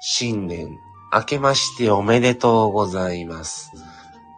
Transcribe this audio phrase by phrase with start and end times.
[0.00, 0.78] 新年、
[1.12, 3.70] 明けましておめでとうございます。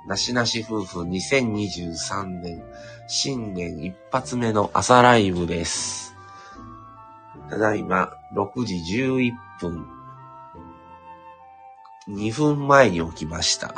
[0.07, 2.63] なしなし夫婦2023年、
[3.09, 6.15] 新年一発目の朝ライブです。
[7.49, 9.87] ただいま、6時11分。
[12.09, 13.75] 2分前に起きました。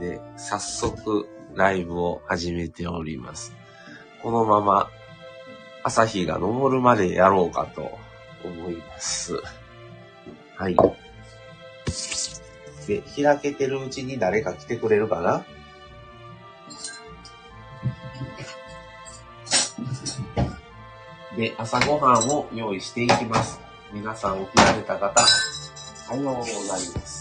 [0.00, 3.52] で、早速、ライブを始めております。
[4.22, 4.88] このまま、
[5.86, 7.96] 朝日が昇るまでやろうかと
[8.42, 9.40] 思います。
[10.56, 10.76] はい。
[12.88, 15.44] で、開けてるうちに誰か来てくれるかな？
[21.36, 23.60] で、朝ごはんを用意していきます。
[23.92, 25.24] 皆さん起きられた方、
[26.10, 27.15] おはようございます。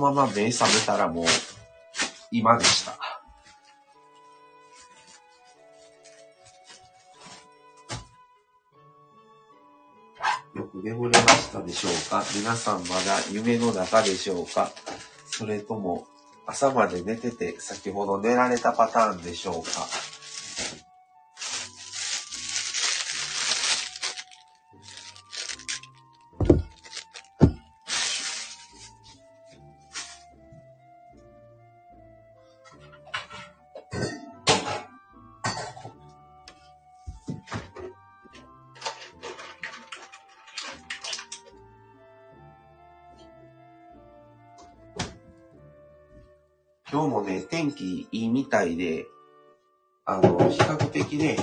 [0.00, 1.24] まま目覚めたらもう、
[2.32, 2.98] 今でした。
[10.56, 12.24] よく眠れましたでしょうか？
[12.34, 14.72] 皆さんまだ夢の中でしょうか？
[15.26, 16.06] それとも
[16.46, 19.70] 朝まで寝てて先ほど寝られたパターンでしょうか？
[47.22, 49.06] ね、天気いいみたいで、
[50.04, 51.36] あの、比較的ね、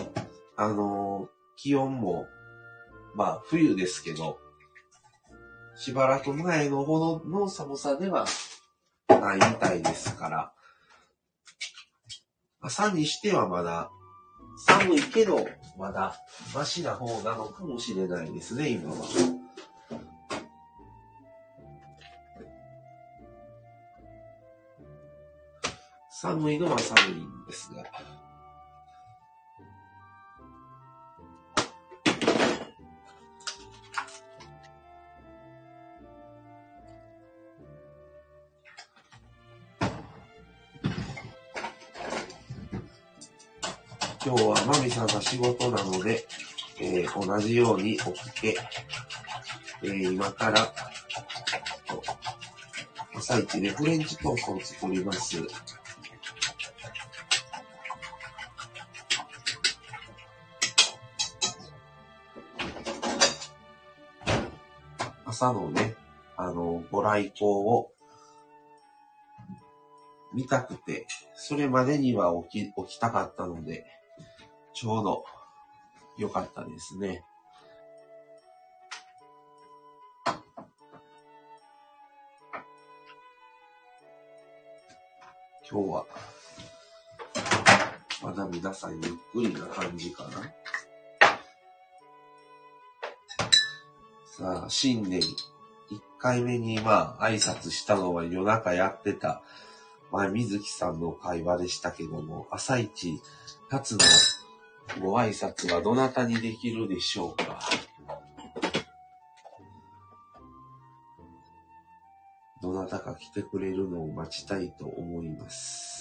[0.55, 2.27] あの、気温も、
[3.15, 4.39] まあ、冬ですけど、
[5.75, 8.25] しばらく前のほどの寒さでは
[9.09, 10.53] ないみたいですから、
[12.59, 13.89] 朝にしてはまだ、
[14.65, 15.47] 寒いけど、
[15.77, 16.15] まだ、
[16.53, 19.46] マシな方なのかもしれないですね、今は。
[26.19, 27.83] 寒いのは寒いんですが。
[44.25, 46.25] 今日はマミさんが仕事なので、
[46.81, 48.57] えー同じように起きて、
[49.83, 50.73] えー今から、
[53.13, 55.37] 朝一でフレンチトーストを作ります。
[65.37, 65.93] 朝のね、
[66.35, 67.91] あの、ご来光を
[70.33, 71.05] 見たくて、
[71.35, 73.85] それまでには起き、起きたかったので、
[74.73, 75.25] ちょうど
[76.17, 77.23] 良かったですね。
[85.69, 86.05] 今日は、
[88.23, 90.66] まだ皆さんゆっくりな感じかな。
[94.37, 95.25] さあ、新年1
[96.19, 99.41] 回目にまあ挨拶したのは夜中やってた、
[100.11, 103.19] まあ水木さんの会話でしたけども、朝一
[103.67, 104.05] 初の
[105.01, 107.59] ご挨拶はどなたにできるでしょうか？
[112.61, 115.96] どなたか来てくれるのを待ちたいと思います。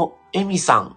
[0.00, 0.96] お、エミさん、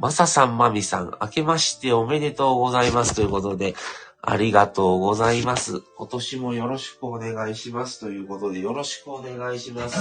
[0.00, 3.74] マサさん、マミさん、明けましておめでとうございますということで、
[4.22, 5.82] ありがとうございます。
[5.98, 9.98] 今年もよろしくお願いしますということで、よろしくお願いします。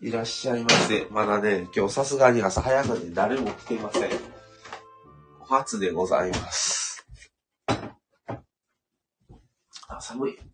[0.00, 1.06] いらっしゃいませ。
[1.10, 4.10] まだね、今日さすがに朝早くて誰も来てません。
[5.40, 7.06] お初でございます。
[9.88, 10.53] あ、寒い。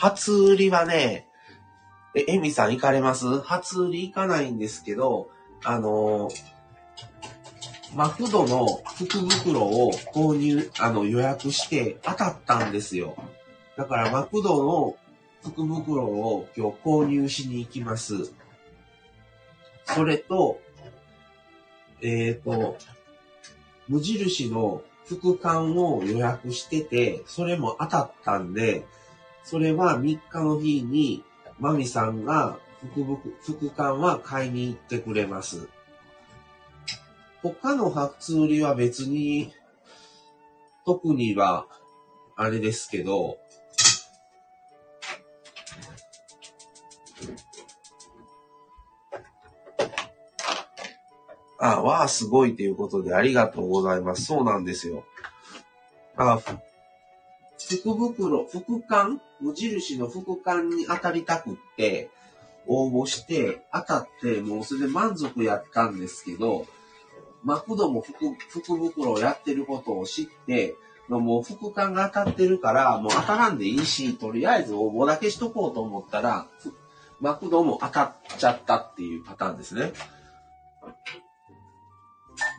[0.00, 1.28] 初売りはね、
[2.14, 3.40] え、エミさん行かれます？
[3.40, 5.28] 初売り行かないんですけど、
[5.62, 6.30] あの
[7.94, 8.66] マクドの
[8.96, 13.14] 福袋を購入、あの予約して当たったんですよ。
[13.76, 14.96] だからマクドの
[15.42, 18.32] 福袋を今日購入しに行きます。
[19.84, 20.60] それと、
[22.00, 22.78] えっ、ー、と、
[23.86, 28.86] 無印の副館を予約してて、それも当たったんで、
[29.44, 31.24] それは3日の日に、
[31.58, 32.58] マミさんが
[32.92, 33.04] 副
[33.42, 35.68] 副館は買いに行ってくれます。
[37.42, 39.52] 他の初売りは別に、
[40.84, 41.66] 特には、
[42.36, 43.38] あれですけど、
[51.58, 54.24] あ、わあ、すごいということでありがとうございます。
[54.24, 55.04] そうなんですよ。
[56.16, 56.40] あ、
[57.76, 62.10] 福袋、福館無印の福館に当たりたくって、
[62.66, 66.66] 応募して当たって、もうそれで満足やったんですけど、
[67.42, 70.76] マクドも福福袋をやってることを知って、
[71.08, 76.46] もう副館が当たってるから、もう当たらんでいいし、とりあえず応募だけしとこうと思ったら、
[77.20, 79.92] マクドも当たっちゃったっていうパターンですね。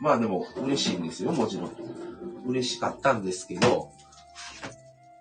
[0.00, 1.70] まあでも嬉しいんですよ、もちろん。
[2.46, 3.91] 嬉しかったんですけど、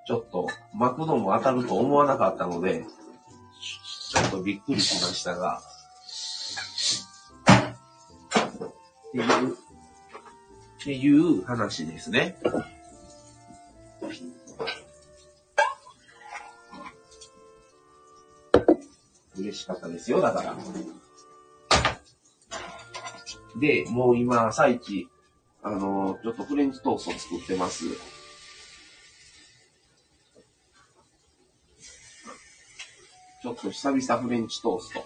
[0.07, 2.85] ちょっとマクドも当たると思わなかったので、
[4.11, 5.61] ちょっとびっくりしましたが、
[9.09, 12.37] っていう、っていう話ですね。
[19.37, 20.55] 嬉しかったですよ、だから。
[23.59, 25.07] で、もう今、朝一、
[25.63, 27.85] あのちょっとフレンチトースト作ってます。
[33.41, 35.03] ちょっと久々フレンチトースト。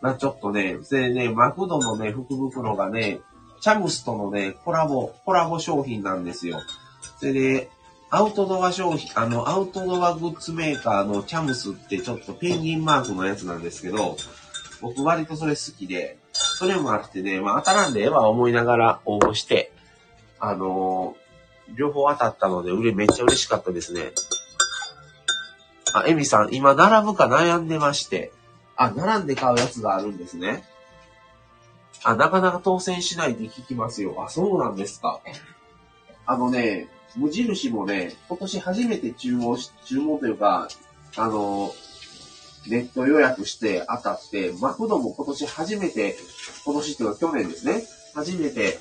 [0.00, 3.18] まあ、ちょっとね、でね、マクドのね、福袋がね、
[3.60, 6.60] チャムスとのね、コラボ、コラボ商品なんですよ。
[7.18, 7.70] それで、
[8.10, 14.16] アウトドア商品、あの、アウトドアグッズメーカーのチャムスってちょっとペンギンマークのやつなんですけど、
[14.80, 19.72] 僕割とそれ好きで、それもあってね、まあ当たらんでええわ思いながら応募して、
[20.38, 24.12] あのー、両方当たったので、売れめっちゃ嬉しかったですね。
[25.92, 28.32] あ、エミさん、今並ぶか悩んでまして、
[28.76, 30.64] あ、並んで買うやつがあるんですね。
[32.04, 34.22] あ、なかなか当選しないって聞きますよ。
[34.22, 35.20] あ、そうなんですか。
[36.26, 40.68] あのね、無印もね、今年初めて注文し、注文というか、
[41.16, 41.72] あの、
[42.68, 46.16] ネット予約して当たって、マクドも今年初めて、
[46.64, 47.82] 今年っていうか去年ですね、
[48.14, 48.78] 初めて、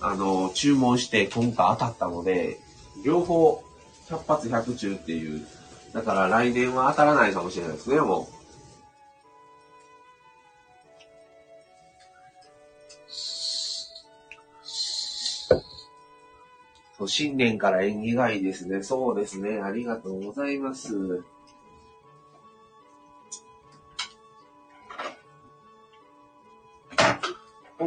[0.00, 2.58] あの、注文して今回当たったので、
[3.04, 3.62] 両方
[4.08, 5.46] 100発100中っていう、
[5.92, 8.36] だから来年は当たらないかもしれないですね、もう。
[16.98, 18.82] そう新年から縁起がいいですね。
[18.82, 19.60] そうですね。
[19.60, 21.22] ありがとうございます。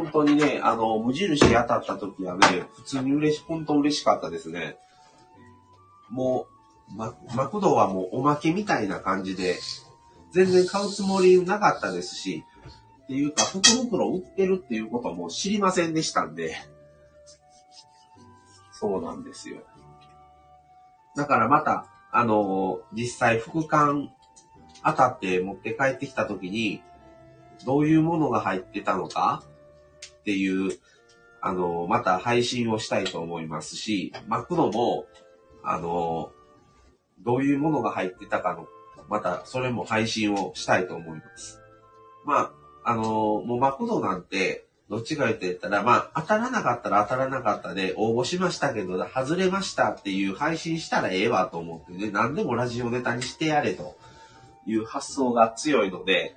[0.00, 4.76] 本当にね、あの、無印当たった時はね、普通に嬉し、本当嬉しかったですね。
[6.08, 6.46] も
[6.90, 9.58] う、ママクドはもうおまけみたいな感じで、
[10.32, 12.44] 全然買うつもりなかったですし、
[13.04, 16.56] っていうか、福袋売ってるっていうことも知りませんでしたんで、
[18.72, 19.58] そうなんですよ。
[21.14, 24.10] だからまた、あの、実際副館
[24.82, 26.82] 当たって持って帰ってきた時に、
[27.66, 29.42] どういうものが入ってたのか
[30.20, 30.78] っていう、
[31.40, 35.06] あの、また配信をしたいと思いますし、マクドも、
[35.62, 36.32] あの、
[37.20, 38.66] どういうものが入ってたかの、
[39.08, 41.60] またそれも配信をしたいと思います。
[42.24, 42.52] ま
[42.84, 53.96] あ、あのもうマクドなんて、どっちか言って言ったら、まあ、当たらなかったら当たらなかったで、応募しましたけど、外れましたっていう配信したらええわと思ってね、何でもラジオネタにしてやれと
[54.66, 56.34] いう発想が強いので、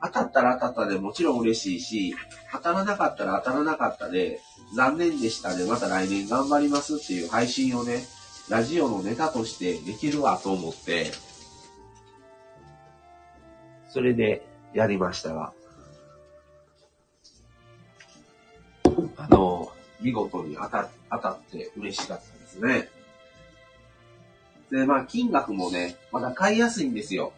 [0.00, 2.16] 当たったら当たったでもちろん嬉しいし、
[2.52, 4.40] 当たらなかったら当たらなかったで、
[4.74, 8.04] 残念でしたね、また来年頑張りますっていう配信をね、
[8.48, 11.10] ラジオのネタとしてできるわと思って、
[13.88, 15.52] それでやりましたが、
[19.16, 22.88] あの、見事に当た当たって嬉しかったですね。
[24.70, 27.32] で、まあ、金額もね、まだ買いやすいんですよ。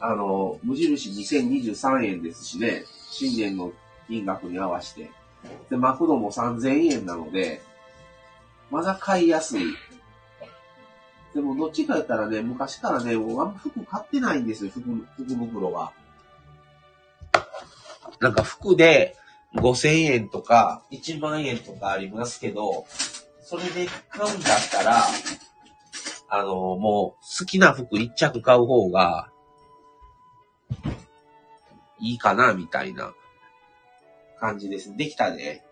[0.00, 3.72] あの、無印2023円ですしね、新年の
[4.08, 5.10] 金額に合わせて。
[5.68, 7.60] で、マクドも3000円なので、
[8.70, 9.62] まだ買いやすい。
[11.34, 14.80] でも、どっちかやったらね、昔からね、もうあんま服買ってないんですよ、服、
[15.16, 15.92] 福袋は。
[18.20, 19.16] なんか服で
[19.54, 22.86] 5000円とか1万円とかありますけど、
[23.42, 25.02] それで買うんだったら、
[26.28, 29.28] あの、もう好きな服1着買う方が
[32.00, 33.14] いいかな、みたいな
[34.38, 34.96] 感じです。
[34.96, 35.64] できたね。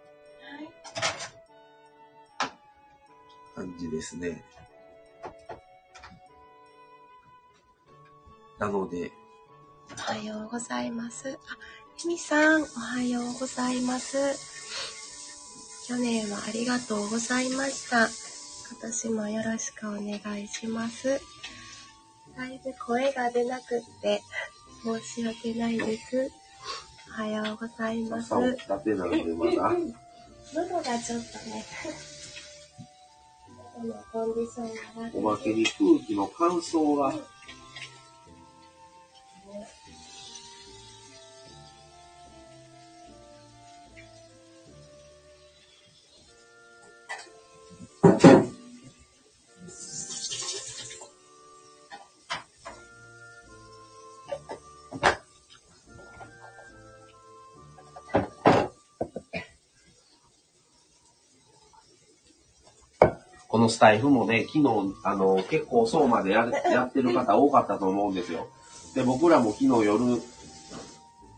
[3.55, 4.45] 感じですね。
[8.59, 9.13] なので、
[9.97, 11.31] おはようございます。
[11.31, 11.37] あ、
[11.97, 15.87] ひみさん、おはようございます。
[15.89, 18.09] 去年はありがとうございました。
[18.71, 21.21] 今年もよろしくお願いします。
[22.37, 24.23] だいぶ声が出なくって、
[24.83, 26.31] 申し訳ないです。
[27.09, 28.31] おはようございます。
[28.31, 28.55] 喉が
[30.99, 31.65] ちょっとね、
[34.13, 34.67] コンディション
[35.05, 35.75] がおまけに空
[36.07, 37.13] 気の乾燥が、
[63.69, 68.49] のスタイフもね、昨日、あの、結構そうまでや やってる方多かったと思うんですよ。
[68.95, 70.05] で、僕らも昨日夜、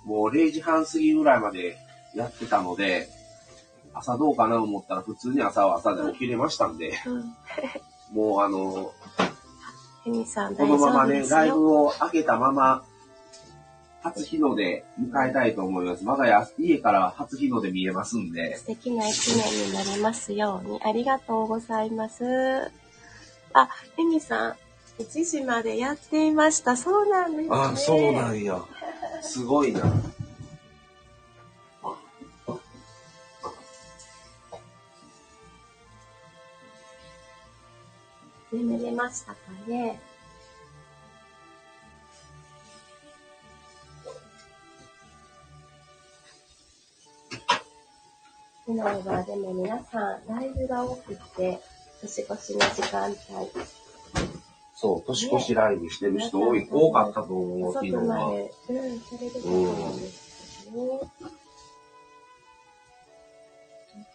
[0.05, 1.77] もう0時半過ぎぐらいまで
[2.15, 3.09] やってたので、
[3.93, 7.35] 朝どうかなと思ったら普通に朝は朝で起きれましたんで、うん。
[8.13, 8.93] もうあの、
[10.57, 11.27] このままね。
[11.29, 12.85] ライブを開けたまま、
[14.03, 16.05] 初日の出迎えたいと思います。
[16.05, 20.81] 我が家、家から初日の出見えますんで、素敵な一年になりますように。
[20.83, 22.25] ありがとうございます。
[23.53, 24.57] あ、エミさん、
[25.03, 26.77] 1時までやっていました。
[26.77, 27.57] そうなんですね。
[27.57, 28.59] あ、そうなんや。
[29.23, 29.83] すごいな。
[38.53, 39.39] 眠れましたか
[39.69, 40.01] ね。
[48.83, 51.61] 昨日はでも皆さん、ライブが多くて、
[52.01, 53.17] 年越しの時間帯、
[54.75, 58.01] そう、年越しライブしてる人多い、多かったと思う昨日は。
[58.01, 59.67] うん、それでそう
[60.01, 61.01] ですけどね。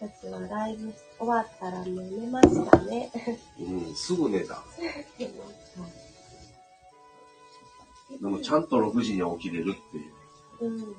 [0.00, 3.12] たちはライブ終わったらもう寝ましたね。
[3.60, 4.64] うん、すぐ寝た。
[8.20, 10.14] でもちゃんと6時に起きれるっていう。
[10.62, 10.96] うん。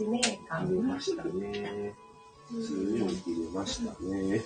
[0.00, 1.94] 使命あ感りましたね。
[2.48, 4.42] 普通に起きれましたね。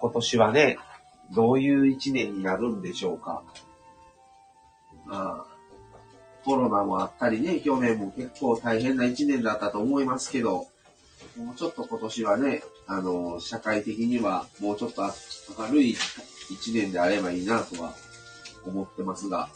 [0.00, 0.78] 今年はね、
[1.32, 3.44] どういう一年になるんでしょうか。
[6.48, 10.66] コロナもあったりね、去年も結構大変な1年だったと思いますけど、
[11.36, 15.02] もうちょっと今年はね、あの、社会的にはもうちょっと
[15.58, 17.92] 明るい1年であればいいなとは
[18.64, 19.50] 思ってますが、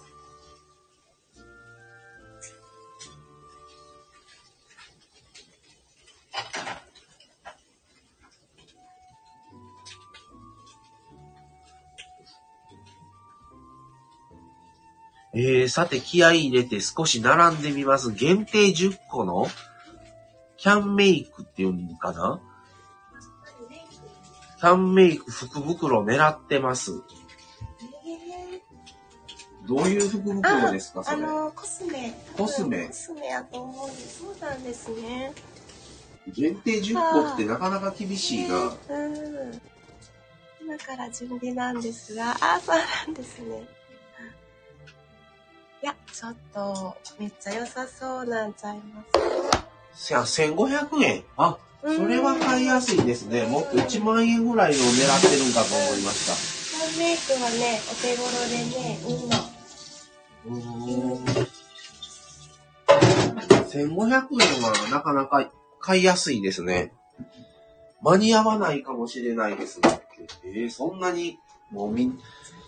[15.34, 18.12] えー、さて気合い入れて少し並んでみます。
[18.12, 19.48] 限定10個の
[20.58, 22.40] キャンメイクっていうのかな？
[24.60, 27.02] キャンメイク福袋狙ってます。
[29.66, 31.24] どういう福袋ですか、それ？
[31.24, 32.14] あの、コスメ。
[32.36, 34.18] コスメコスメやと思うんです。
[34.18, 35.32] そうなんですね。
[36.28, 38.56] 限定10個ってなかなか厳しいな。
[38.56, 38.72] うん。
[40.60, 43.66] 今から準備なんですが、あ、そうなんですね。
[45.82, 49.04] いや、ちょっと、めっちゃ良さそうなんちゃいま
[49.94, 51.24] すせや、1500円。
[51.36, 53.44] あ、うんそれは買いやすいですね。
[53.46, 59.30] もっと1万円ぐらいのを狙ってるんかと思いましキャンメイクはね、お手頃でね、いいの。
[59.30, 59.38] た。
[60.46, 61.52] うーん。
[63.68, 66.92] 1500円はなかなか買いやすいですね。
[68.02, 70.00] 間に合わないかもしれないですが。
[70.44, 71.38] えー、そんなに、
[71.72, 72.10] もうみん、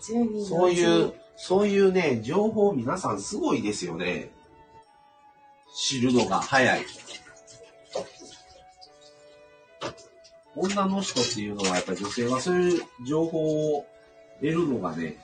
[0.03, 4.31] 10人のそういうち、そういうね、情報皆さんすごいですよね。
[5.75, 6.85] 知るのが早い。
[10.55, 13.85] 女の人っていうのはやっぱり女性はそういう情報を
[14.39, 15.17] 得るのがね、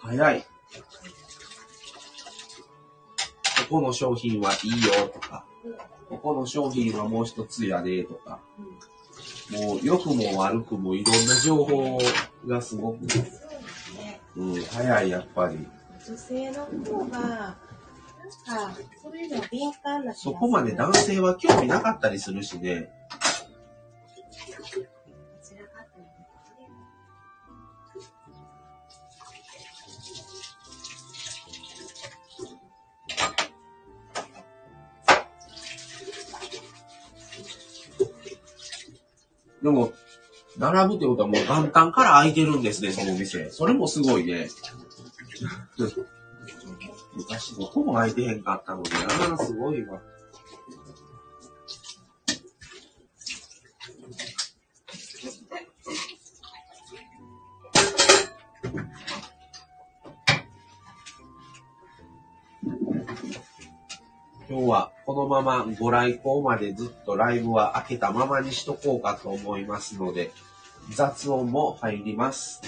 [0.00, 0.40] 早い。
[0.42, 0.46] こ
[3.68, 5.44] この商品はいいよとか、
[6.08, 8.38] ここの商品はもう一つやでとか、
[9.50, 11.98] もう良くも悪くもいろんな情報
[12.46, 13.16] がすごく、そ
[14.38, 15.66] うん、早いやっぱり。
[16.06, 17.56] 女性の方が、なんか、
[19.02, 22.88] そういうの敏感な気がするそこまで男性は興味なかったりするしね
[39.60, 39.92] でも、
[40.58, 43.50] 並ぶってことはもう元旦から空いてるんですね、その店。
[43.50, 44.48] それもすごいね。
[47.14, 50.00] 昔どこも空いてへんかったので、ああ、すごいわ。
[64.50, 70.30] 今日はこのままご来光までずっとライブは開けたままにしとこうかと思いますので、
[70.90, 72.62] 雑音も入ります。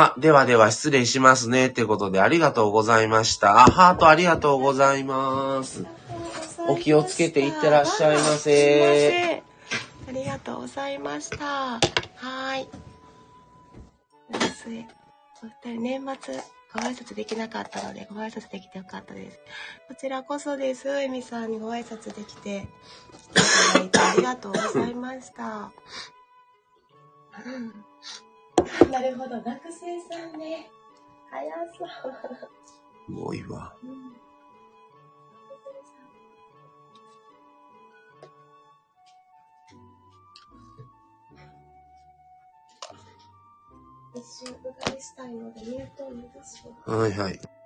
[0.00, 1.66] あ、ではでは失礼しますね。
[1.66, 3.60] ってことでありがとうございました。
[3.60, 5.86] あ、ハートありがとうございます。
[6.68, 9.42] お気をつけていってらっしゃいませ
[10.08, 11.80] ありがとうございました。
[12.16, 12.68] はい。
[15.42, 16.34] お二人年末
[16.72, 19.38] ご挨拶できなかったのでご挨拶できてよかったです。
[19.88, 20.88] こちらこそです。
[20.88, 22.62] エミさんにご挨拶できてい
[23.72, 25.72] ただいてありがとうございました。
[27.46, 27.74] うん
[28.90, 30.70] なるほど、学生さんね。
[31.30, 31.88] 早そう。
[33.06, 33.74] すごいわ。
[33.82, 34.30] うん
[44.12, 47.59] 一瞬うがいしたいのでミュートを許しをはいはい。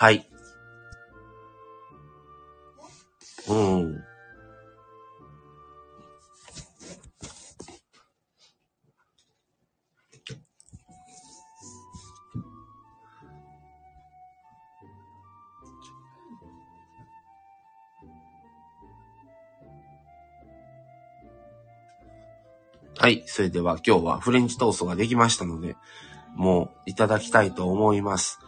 [0.00, 0.26] はい。
[3.46, 4.02] うん。
[22.96, 23.22] はい。
[23.26, 25.76] それでは今日はフレンチトーストができましたので、
[26.34, 28.38] もういただきたいと思います。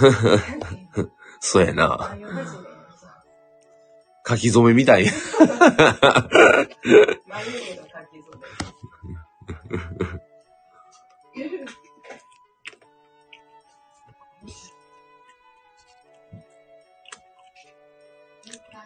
[1.40, 2.16] そうやな。
[4.26, 5.06] 書き初めみたい。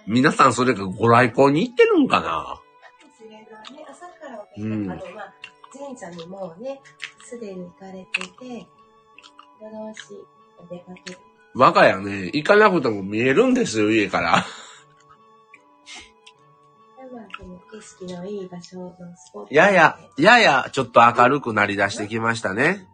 [0.07, 2.61] 皆さんそれがご来光に行ってるんかな？
[3.31, 3.48] ね、
[3.88, 5.35] 朝からおうんあと、まあ、
[5.72, 6.79] 神社にもうね、
[7.24, 8.66] すでに行かれてて、
[9.61, 10.43] 夜通しお出かけ。
[11.54, 14.44] 我が家ね、行かなくても見えるんですよ、家から。
[19.50, 19.54] い。
[19.54, 22.86] やや、やや、ちょっと明るくなりだしてきましたね。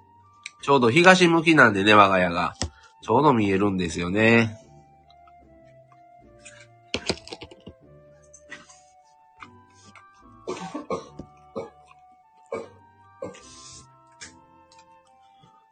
[0.62, 2.54] ちょうど東向きなんでね、我が家が。
[3.02, 4.58] ちょうど見えるんですよね。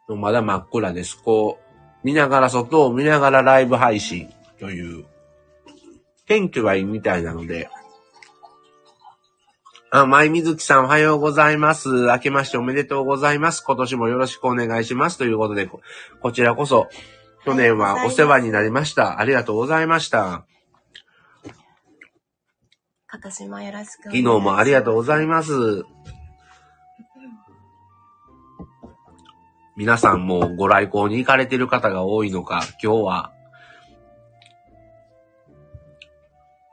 [0.07, 1.21] まだ真っ暗です。
[1.21, 1.68] こう、
[2.03, 5.05] 見ながら外を見ながらライブ配信という、
[6.27, 7.69] 天気はいいみたいなので、
[9.91, 11.89] あ、舞水木さんおはようございます。
[11.89, 13.61] 明けましておめでとうございます。
[13.61, 15.17] 今年もよろしくお願いします。
[15.17, 15.81] ということで、こ
[16.21, 16.89] こちらこそ、
[17.43, 19.19] 去年はお世話になりました。
[19.19, 20.45] ありがとうございました。
[23.11, 24.43] 今年もよろしくお願昨日いします。
[24.43, 25.83] もありがとうございます。
[29.79, 33.31] 皆さんもご来光に行かれてる方が多いのか、今日は、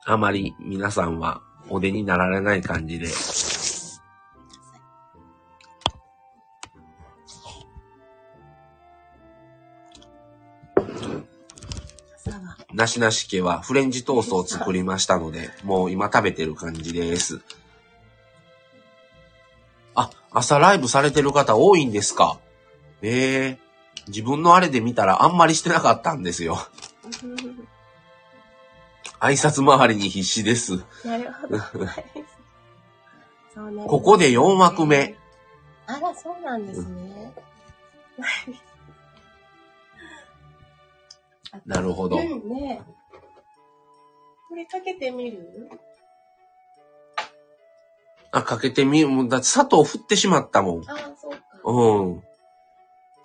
[0.04, 3.06] あまり皆さんはお出になられない感じで、
[12.74, 17.40] なしなし家はフレンチトーストを作りましたので、もう今食べてる感じです。
[19.94, 22.40] あ、朝ライブされてる方多いんですか？
[23.08, 23.58] ええ
[24.08, 26.58] 自分のあれで見たらあんまりしてなかったんですよ。
[29.20, 30.84] 挨拶回りに必死です。
[31.04, 31.56] なるほど。
[33.70, 35.16] ねここで4枠目。
[35.86, 37.32] あら、そうなんですね。
[41.64, 42.18] なるほど。
[42.18, 42.82] うん、ね
[44.48, 45.70] これかけてみる？
[48.32, 50.90] あ、かけてみ、もうだって砂糖振ってしまったもん。
[50.90, 51.38] ああ、そうか。
[51.64, 52.25] うん。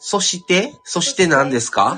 [0.03, 1.97] そしてそして何ですか？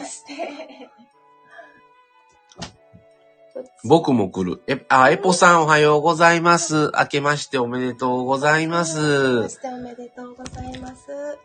[3.85, 4.61] 僕も来る。
[4.67, 6.91] え、あ、エポさんおはようございます。
[6.97, 9.61] 明けましておめでとうございま明けますし。
[9.61, 11.39] ておめでとうございます。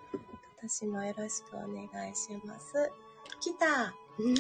[0.61, 2.90] 私もよろしくお願いします。
[3.40, 3.94] 来た。
[4.18, 4.35] うん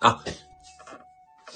[0.00, 0.22] あ、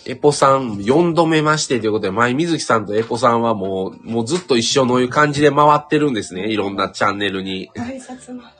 [0.07, 6.49] エポさん4度目ましてということで、前水木さんとエポさんはもう、もうずっと一緒の感じで回ってるんですね。
[6.49, 7.71] いろんなチャンネルに。
[7.77, 8.53] 挨拶回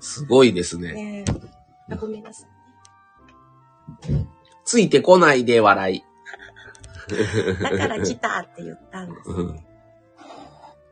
[0.00, 0.88] すごいですね。
[0.88, 0.94] り。
[0.94, 1.94] ねえ。
[1.94, 2.50] あごめんなさい。
[4.64, 6.04] ついてこないで笑い。
[7.62, 9.30] だから来たって言ったんです。
[9.30, 9.60] うん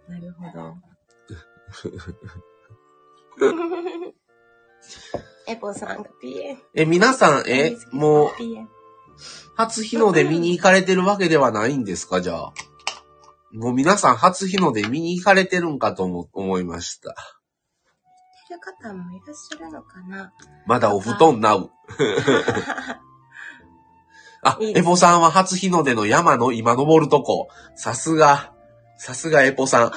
[0.09, 0.75] なるほど。
[5.49, 6.59] エポさんがピエン。
[6.75, 8.31] え、皆さん、え、もう。
[9.57, 12.21] 初日の出見に行かれてるわけではないんですか？
[12.21, 12.53] じゃあ。
[13.53, 17.15] もう皆さん初日の出見に行かれてるんかと思思いました。
[18.51, 20.33] いる方もいらっしゃるのかな？
[20.67, 21.71] まだお布団なう。
[24.45, 27.49] あ、いいエポさんは初日の出の山の今登るとこ。
[27.75, 28.53] さすが、
[28.97, 29.93] さすがエポさん。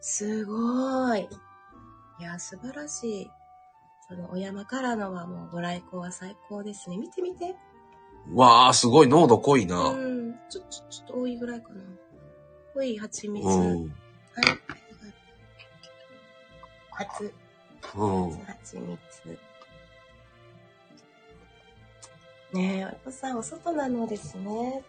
[0.00, 1.28] すごい。
[2.18, 3.30] いや、素晴らしい。
[4.10, 6.96] そのお山からのはもうご来光は最高ですね。
[6.96, 7.54] 見てみて。
[8.34, 9.78] わあ、すごい濃度濃いな。
[9.78, 10.34] うん。
[10.48, 11.80] ちょ、ちょ、ちょっと多いぐらいかな。
[12.74, 13.46] 濃い蜂蜜。
[13.46, 13.70] うはい。
[13.78, 13.94] ん。
[16.90, 17.32] 初、
[17.94, 18.30] うん。
[18.32, 19.38] 蜂蜜。
[22.52, 24.82] ねえ、お子さんお外なのですね。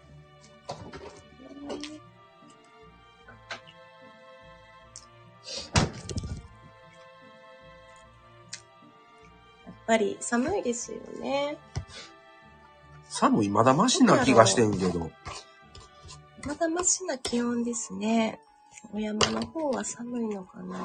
[9.92, 11.58] ぱり寒いですよね。
[13.10, 15.10] 寒い、まだマシな気がしてんけど。
[16.46, 18.40] まだましな気温ですね。
[18.94, 20.78] お山の方は寒いのかな。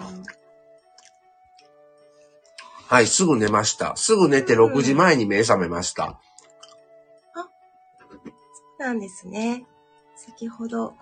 [2.88, 3.96] はい、すぐ寝ました。
[3.96, 6.20] すぐ寝て6時前に目覚めました。
[8.78, 9.66] なんですね。
[10.18, 10.96] 先ほど。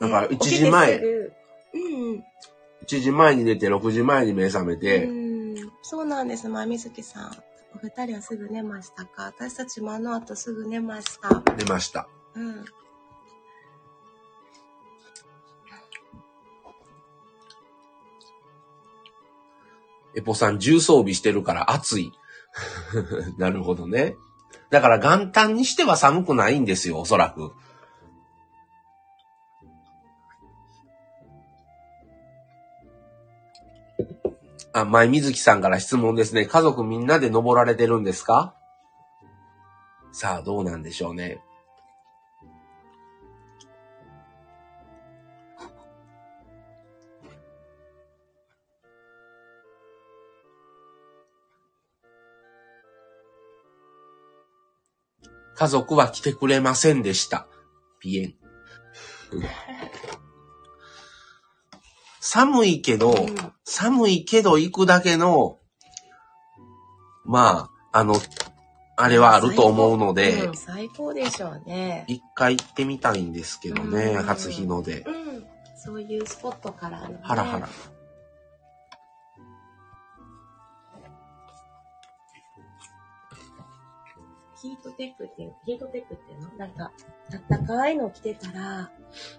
[0.00, 2.24] だからね1時前うん。
[2.86, 5.19] 1時前に寝て6時前に目覚めて、うん、
[5.90, 7.36] そうなんです、まみずきさん。
[7.74, 9.24] お二人はすぐ寝ましたか？
[9.24, 11.42] 私たちもあの後すぐ寝ました。
[11.58, 12.08] 寝ました。
[12.36, 12.64] うん。
[20.14, 22.12] エポさん重装備してるから暑い。
[23.36, 24.14] なるほどね。
[24.70, 27.50] だから元旦にしては寒くないんですよ、おそらく。
[34.72, 36.46] あ、前水木さんから質問ですね。
[36.46, 38.54] 家族みんなで登られてるんですか？
[40.12, 41.40] さあ、どうなんでしょうね。
[55.56, 57.46] 家族は来てくれませんでした。
[57.98, 58.34] ピエン。
[62.20, 65.58] 寒いけど、うん寒いけど行くだけの、
[67.24, 68.16] まあ、あの、
[68.96, 72.04] あれはあると思うのでうん、、最高でしょうね。
[72.08, 75.00] 一回行ってみたいんですけどね、うん初日の出。
[75.00, 75.46] うん。
[75.76, 77.20] そういうスポットからの、ね。
[77.22, 77.68] ハラハラ。
[84.60, 86.48] ヒートテックっていう、ヒートテックっていうの？
[86.58, 86.92] なんか、
[87.32, 88.90] あったかいの着てたら、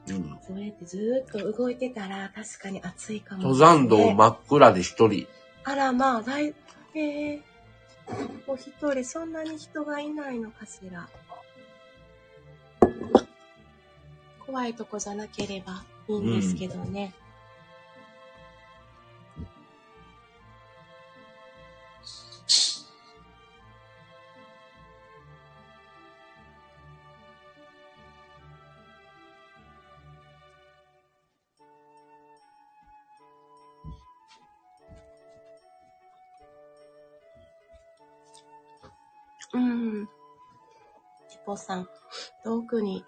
[0.09, 0.39] うん。
[0.45, 5.27] そうやってずーっと動いてたら、確かに暑いかも、登山道真っ暗で一人。
[5.63, 6.53] あら、まあ、だい、
[6.95, 7.41] えー、
[8.47, 11.07] お一人、そんなに人がいないのかしら。
[14.45, 17.13] 怖いとこじゃなければいいんですけどね。
[41.41, 41.89] ヒポさん、
[42.43, 43.03] 遠くに、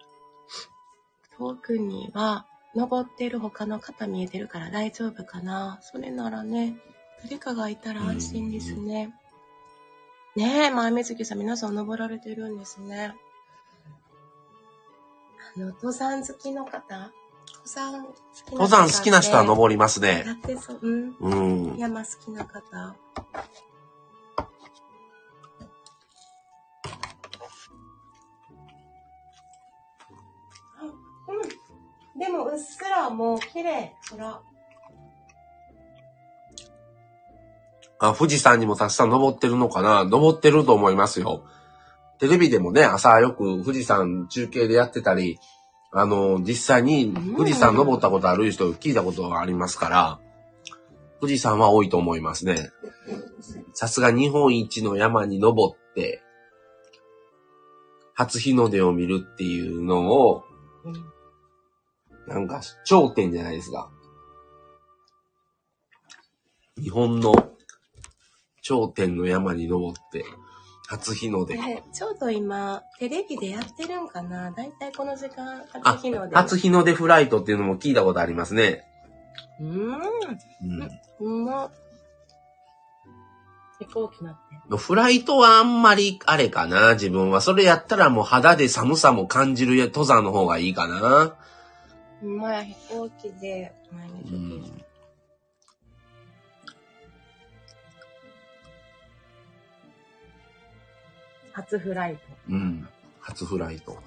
[1.38, 5.78] 遠くには、登ってる他の方見えてるから大丈夫かな。
[5.84, 6.76] それならね、
[7.24, 9.14] 誰かがいたら安心ですね。
[10.36, 13.14] ねえ、前水木さん、皆さん登られてるんですね。
[15.56, 17.12] あの、登山好きの方？
[17.66, 18.14] 登山好
[18.46, 20.24] き登山好きな人は登りますね。
[20.26, 20.80] やってそう。
[20.82, 21.16] うん。
[21.20, 21.78] うん。
[21.78, 22.96] 山好きな方。
[32.54, 33.94] うっすらもう綺麗。
[34.12, 34.42] ほら。
[38.00, 40.04] あ、富士山にもたくさん登ってるのかな？
[40.04, 41.44] 登ってると思いますよ。
[42.20, 45.40] テレビでもね、朝よく富士山中継でやってたり、
[45.92, 50.20] あの、実際に富士山登ったことある人聞いたことがありますから、
[51.22, 52.72] 富士山は多いと思いますね。
[53.74, 56.22] さすが日本一の山に登って、
[58.16, 60.44] 初日の出を見るっていうのを、
[60.86, 61.13] うん。
[62.28, 63.90] なんか頂点じゃないですか。
[66.82, 67.34] 日本の
[68.62, 70.26] 頂点の山に登って、
[70.88, 71.56] 初日の出。
[71.56, 74.52] ねちょうど今、テレビでやってるんかな。
[74.52, 76.36] だいたいこの時間、あ初日の出。
[76.36, 78.84] 初日の出フライトっていうのも聞いたことありますね。
[79.60, 80.02] うーん。
[81.20, 81.44] うん。
[81.44, 81.72] うまっ。
[83.80, 84.34] 飛行機なっ
[84.70, 84.78] て。
[84.78, 85.82] フライトはあん。
[85.82, 87.42] まりあれかな、自分は。
[87.42, 91.36] それやったらもう肌で寒さも感じる登山の方がいいかな。
[92.24, 94.36] うまい、飛行機で、前う水木
[94.70, 94.86] ん。
[101.52, 102.22] 初フライト。
[102.50, 102.88] うん。
[103.20, 103.98] 初フライト。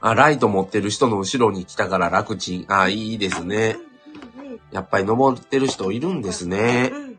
[0.00, 2.66] あ、ライト持ってる人の後ろに来たから楽ちん。
[2.68, 3.76] あ、いいですね。
[4.74, 6.90] やっぱり登ってる人いるんですね。
[6.92, 7.18] うん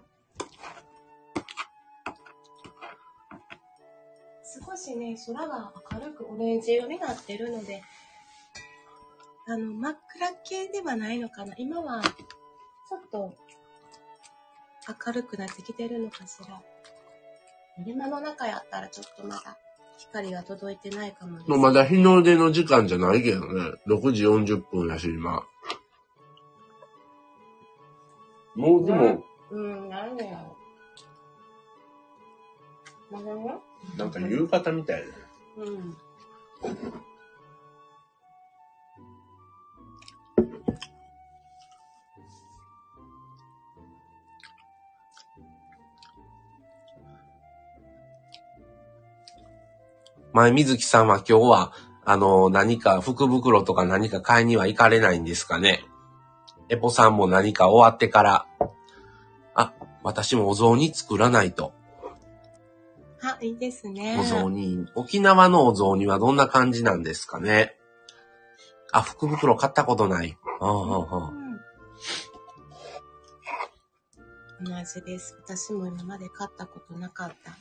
[4.67, 7.81] 少しね、空が明るくオレンジ色になってるので、
[9.47, 11.53] あの、真っ暗系ではないのかな。
[11.57, 13.33] 今は、ちょっと、
[15.05, 16.61] 明るくなってきてるのかしら。
[17.85, 19.57] 山の中やったらちょっとまだ、
[19.97, 21.49] 光が届いてないかもです。
[21.49, 23.71] もうまだ日の出の時間じゃないけどね。
[23.87, 25.43] 6時40分やし、今。
[28.55, 30.55] もうでも、うん、なんでやろ
[33.11, 33.13] う。
[33.13, 33.61] なんでも
[33.97, 35.01] なんか夕方みたい
[35.57, 35.63] な。
[35.63, 35.97] うん。
[50.33, 55.85] 前水木さんは今日は、あの、何か福袋とか何か買いには行かれないんですかね？
[56.69, 58.45] エポさんも何か終わってから、
[59.53, 59.73] あ、
[60.03, 61.73] 私もお雑煮作らないと。
[63.21, 64.17] あ、いいですね。
[64.19, 64.87] お雑煮。
[64.95, 67.77] 沖縄のお雑煮はどんな感じなんですかね。
[68.91, 70.37] あ、福袋買ったことない。
[70.59, 71.45] ああああうん
[74.61, 75.37] 同じです。
[75.45, 77.57] 私も今まで買ったことなかった。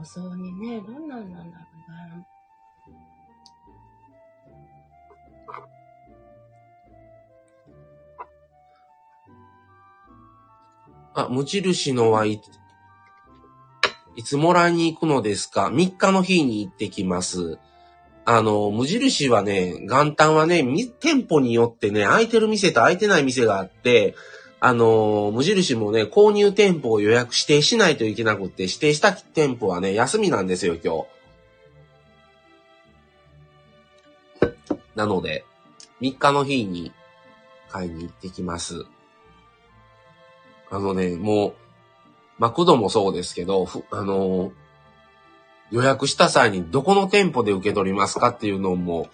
[0.00, 2.26] お雑煮ね、どんなんなんだろうな。
[11.12, 12.40] あ、無印のはい、
[14.16, 17.58] いつもらいに行くのですか ?3 日の日に行ってきます。
[18.24, 20.64] あの、無印はね、元旦はね、
[21.00, 24.14] 店舗によってね、空いてる店と空いてない店があって、
[24.62, 31.06] あのー無印もね、購入店舗を予約指定しないといけなくって、指定した店舗はね、休みなんですよ、今
[34.42, 34.50] 日。
[34.94, 35.46] なので、
[36.02, 36.92] 3日の日に
[37.70, 38.84] 買いに行ってきます。
[40.70, 41.54] あのね、もう、
[42.38, 44.52] マクドもそうですけど、ふあのー
[45.70, 49.08] 予約した際にどこの店舗で受け取りますかっていうのも、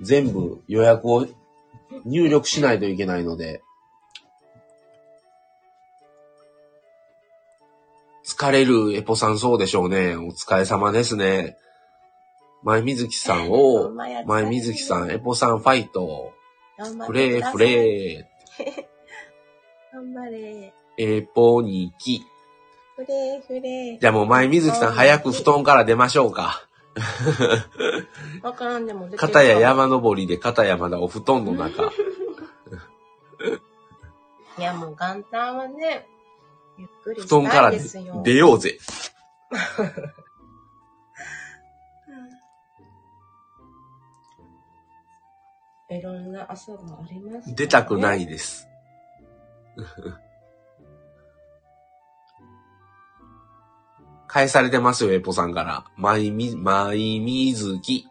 [0.00, 1.28] 全部予約を
[2.04, 3.62] 入力しないといけないので、
[8.42, 10.16] 疲れるエポさんそうでしょうね。
[10.16, 11.56] お疲れ様ですね。
[12.64, 13.92] 前水木さんを、
[14.26, 16.32] 前水木さん、エポさんファイト、
[16.76, 18.28] 頑張っフレーフレ
[19.94, 20.74] 頑張れ。
[20.98, 22.24] ー、エポにき。
[22.96, 24.00] フレーフレー。
[24.00, 26.66] じゃあもう前水木さん早く布団から出ましょうか。
[28.42, 31.92] わからんでも出てる片や山登りで片やまだお布団の中。
[34.58, 36.08] いや、もう元旦はね、
[36.78, 37.72] ゆっくり布団から。
[38.22, 38.78] 出ようぜ。
[45.90, 47.54] いろんな朝があります、ね。。
[47.54, 48.66] 出たくないいです。
[54.26, 55.84] 返されてますよ、エポさんから。
[55.96, 58.08] まいみ、まいみずき。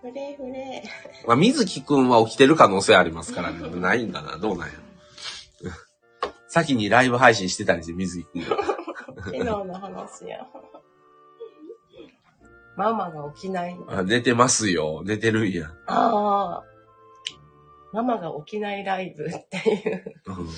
[0.00, 0.82] フレーフレ
[1.26, 3.68] まあ、みずきくんは起きてる可能性ありますからね。
[3.80, 4.38] ないんかな？
[4.38, 4.74] どうなんや。
[6.54, 8.46] 先にライブ配信してたりして、みずきくんが。
[8.46, 9.24] ー。
[9.24, 10.46] 昨日の話や。
[12.76, 13.90] ママが起きないの。
[13.90, 15.02] あ寝てますよ。
[15.04, 15.72] 寝てるんや。
[15.88, 16.64] ああ。
[17.92, 20.14] ママが起きないライブっていう。
[20.26, 20.48] うん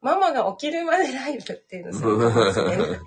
[0.00, 3.00] ママが起きるまでライブっていうのするかもしれない。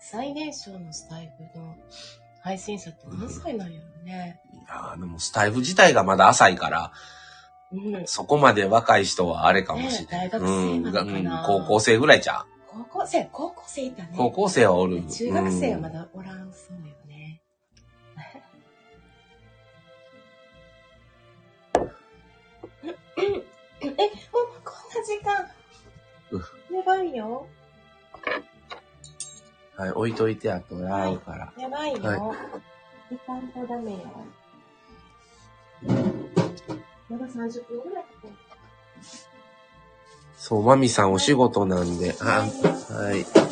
[0.00, 1.74] 最年少のスタイフの
[2.42, 4.40] 配信者って何歳なんやろね。
[4.52, 6.92] いやーでもスタイフ自体がまだ浅いから、
[7.72, 8.06] うん。
[8.06, 10.24] そこまで若い人はあれかもしれない。
[10.24, 12.44] ね大学生なのかなうん、高校生ぐらいじゃん。
[12.66, 14.10] 高校生、高校生いたね。
[14.16, 15.02] 高校生はおる。
[15.06, 17.40] 中学生はまうんだおらんそうよね。
[23.80, 23.96] え、もう
[24.64, 25.48] こんな時間。
[26.76, 27.46] やばいよ。
[29.76, 31.52] はい、置いといて、あと、洗うから。
[31.58, 32.02] やばいよ。
[32.02, 32.34] は
[33.10, 33.98] 時間とダメよ。
[37.08, 38.32] まだ30分ぐらいかかる
[40.36, 42.48] そう、マミさんお仕事なんで、あ、は
[43.14, 43.22] い。
[43.24, 43.48] バタ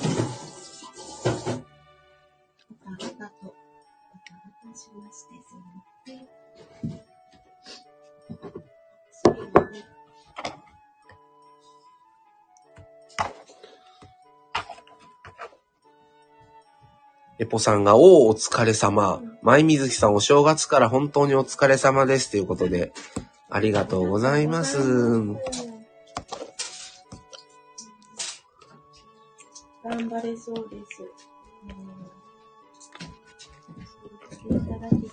[2.89, 3.31] バタと、バタバ
[4.63, 6.50] タしまして、すみません。
[17.41, 19.23] エポさんが、おお、お疲れ様。
[19.41, 22.31] 舞水木さん、お正月から本当にお疲れ様です。
[22.31, 22.93] ということで、
[23.49, 24.77] ありがとうございます。
[29.83, 31.03] 頑張れそうです。
[34.51, 35.09] うん、いただけて。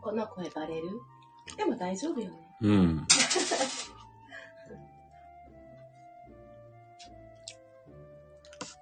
[0.00, 1.02] この声バレる？
[1.58, 2.53] でも大丈夫よね。
[2.64, 3.06] うん。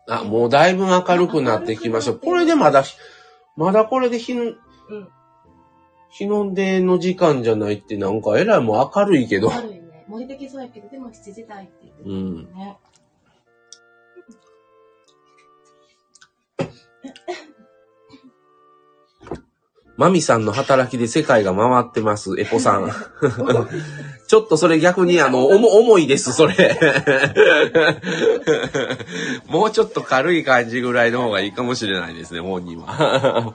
[0.08, 2.14] あ、もうだいぶ明るくなってきました。
[2.14, 2.84] これでまだ、
[3.56, 4.56] まだこれで日の、うん。
[6.10, 9.52] 日の出の時間じゃないってなんかえらいもう明るいけど。
[9.52, 10.04] あるよね。
[10.06, 12.48] 燃えてきそうやけど、でも7時台って言ってたうん。
[20.02, 20.08] ね。
[20.08, 22.90] マミさんの働きで世界が回ってます、エポさん。
[24.26, 26.54] ちょっとそれ逆にあの、 おも、重いです、それ。
[29.46, 33.54] もうちょっと軽い感じぐらいの方がいいかもしれないですね、本人は。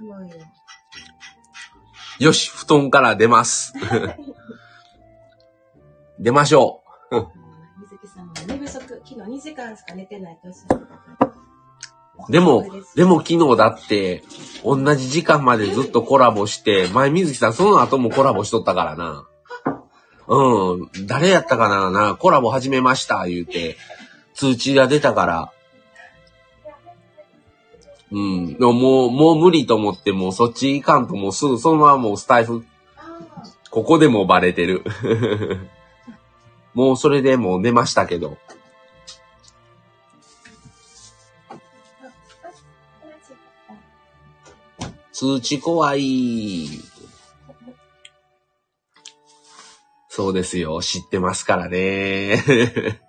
[0.00, 0.26] よ。
[2.18, 3.72] よし、布団から出ます。
[6.18, 6.82] 出ましょ
[7.78, 11.26] 水木さんも寝不足、昨日2時間しか寝てないとおっしゃってたから。
[11.28, 11.39] う。
[12.28, 14.22] でも、でも昨日だって、
[14.64, 19.26] 同じ時間までずっとコラボして、前水木さんその後もコラボしとったからな。
[20.28, 21.06] うん。
[21.06, 23.76] 誰やったかなな、コラボ始めました、言うて、
[24.34, 25.52] 通知が出たから。
[28.12, 28.54] うん。
[28.54, 32.64] でももう、もう無理と思って、もうそっち行かんと、もうすぐそのままもうスタイフ、
[33.70, 34.84] ここでもバレてる。
[36.74, 38.36] もうそれでもう寝ましたけど。
[45.20, 46.66] 通知怖い。
[50.08, 50.80] そそうですよ。
[50.80, 52.42] 知ってますからね。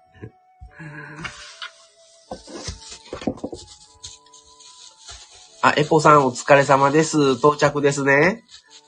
[5.61, 7.35] あ、エポさんお疲れ様です。
[7.37, 8.43] 到着ですね。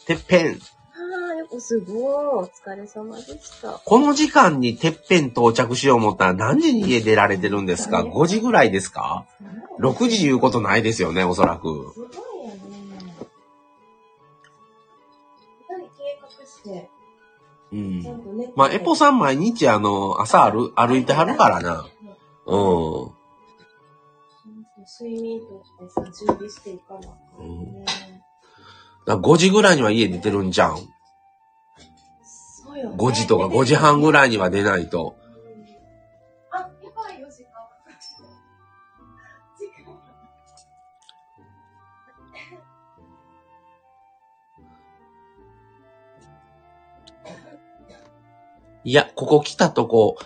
[0.05, 0.55] てっぺん。
[0.55, 0.59] あ
[1.31, 1.99] あ、やっぱすごい。
[2.03, 3.79] お疲れ様でした。
[3.85, 9.25] この時間にてっぺん到着しよう思ったら何時に家出られてるんですか ?5 時ぐらいですか
[9.79, 11.93] ?6 時言うことないですよね、おそらく。
[16.63, 16.89] して、
[17.71, 18.03] うん。
[18.55, 21.85] まあ、エポさん毎日あの、朝歩、歩いてはるからな。
[22.45, 23.23] うん。
[24.85, 27.85] 睡眠とってさ、準備していかなあかんね。
[29.05, 30.77] だ5時ぐらいには家出てるんじゃん。
[32.65, 32.95] そうよ、ね。
[32.97, 35.15] 5時とか5時半ぐらいには出ないと。
[48.83, 50.17] いや、ここ来たとこ、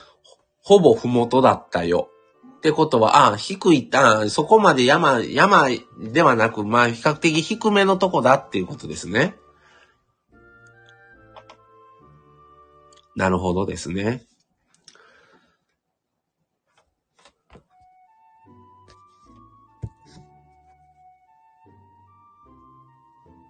[0.62, 2.10] ほぼふもとだったよ。
[2.58, 5.68] ってことは、あ低い、あそこまで山、山
[6.00, 9.36] ではなく、まあ、比較的低めのとこだっていうことですね。
[13.16, 14.24] なるほどですね。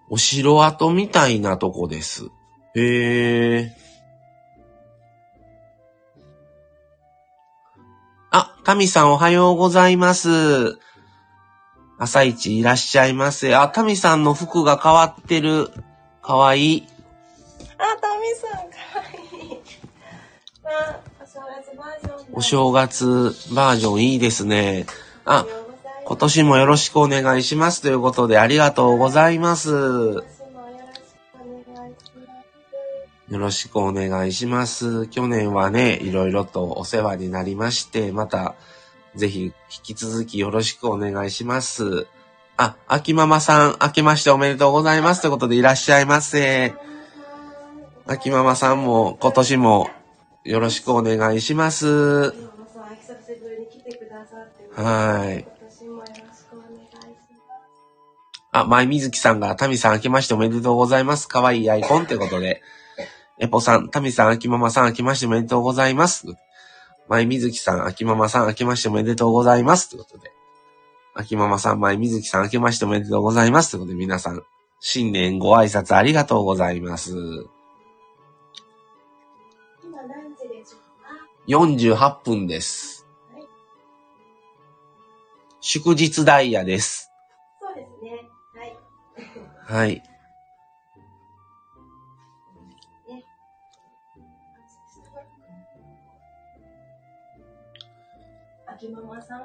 [0.10, 2.30] お城跡みたいなとこです。
[2.76, 3.87] へえ。
[8.38, 10.78] あ、タミさんおはようございます。
[11.98, 13.56] 朝一いらっしゃいませ。
[13.56, 15.72] あ、タミさんの服が変わってる。
[16.22, 16.88] かわいい。
[17.80, 19.06] あ、タミさん、かわ
[19.42, 19.60] いい。
[20.64, 22.24] あ、お正月バージョンだ。
[22.32, 24.86] お正月バージョンいいですね。
[25.26, 25.48] あ
[26.06, 30.37] 今年もよろしくお願いしますということでありがとうございます。
[33.30, 35.08] よろしくお願いします。
[35.08, 38.56] 去年はね、いろいろとお世話になりまして、また、
[39.16, 39.54] ぜひ、引
[39.84, 42.08] き続きよろしくお願いします。
[42.56, 46.74] あ、秋ママさん、明けましておめでとうございますということでいらっしゃいませ。
[48.06, 49.90] 秋ママさんも今年も
[50.46, 52.34] よろしくお願いします。
[54.74, 55.48] はい。
[58.54, 61.28] あ、前水木さんが、タミさん明けましておめでとうございます。
[61.28, 62.62] かわいいアイコンということで。
[63.40, 66.26] エポさん、タミさん、秋ママさん明けましておめでとうございます。
[67.08, 69.90] 前水木さん、秋ママさん明けましておめでとうございます。
[69.90, 70.32] ということで。
[71.14, 73.72] 秋ママさん、前水木さん明けましておめでとうございます。
[73.72, 74.42] ということで、皆さん、
[74.80, 77.12] 新年ご挨拶ありがとうございます。
[79.84, 83.48] 今何時でしょうか48分ですはい。
[85.62, 87.12] 祝日ダイヤです。
[87.62, 88.30] そうですね。
[89.68, 89.86] はい。
[89.86, 90.17] はい。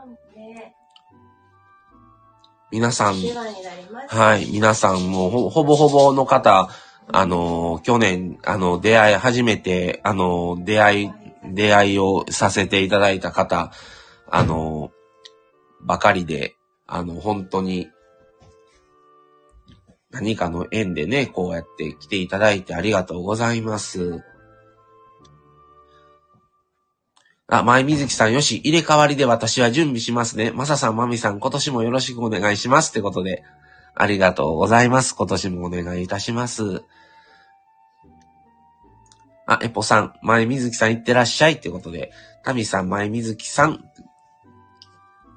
[0.07, 0.75] ね、
[2.71, 3.15] 皆さん。
[4.09, 4.51] はい。
[4.51, 6.71] 皆さんもほほぼほぼの方、
[7.09, 11.11] あの、去年、あの、出会い、初めて、あの、出会い、
[11.45, 13.73] 出会いをさせていただいた方、
[14.29, 14.91] あの、
[15.83, 17.89] ばかりで、あの、本当に、
[20.11, 24.23] 何かの縁でね、こうやって来ていただいてありがとうございます。
[27.55, 30.53] あ、前水木さんよし、入れ替わりで私は準備しますね。
[30.53, 32.89] まささん、まみさん、今年もよろしくお願いします。
[32.89, 33.45] ってことで、
[33.95, 35.15] ありがとうございます。
[35.15, 36.83] 今年もお願いいたします。
[39.45, 41.53] あ、エポさん、前水木さん行ってらっしゃい。
[41.53, 42.11] ってことで、
[42.43, 43.85] タミさん、前水木さん。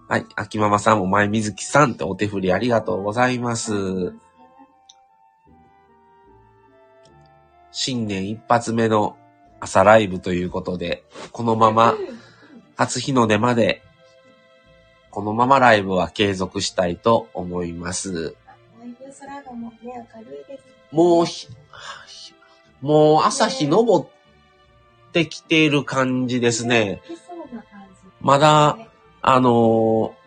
[0.07, 4.13] はい、秋ママさんも前水木さんってお手振りありがとうございます。
[7.71, 9.17] 新年一発目の
[9.65, 11.95] 朝ライブということで、このまま
[12.75, 13.81] 初日の出まで、
[15.09, 18.13] このままライブは継続したいと思います。
[18.13, 18.33] だい
[18.89, 20.63] ぶ空がもうね、明るいです。
[20.91, 21.47] もうひ、
[22.81, 27.01] もう朝日昇ってきている感じですね。
[28.21, 28.89] まだね
[29.23, 30.25] あのー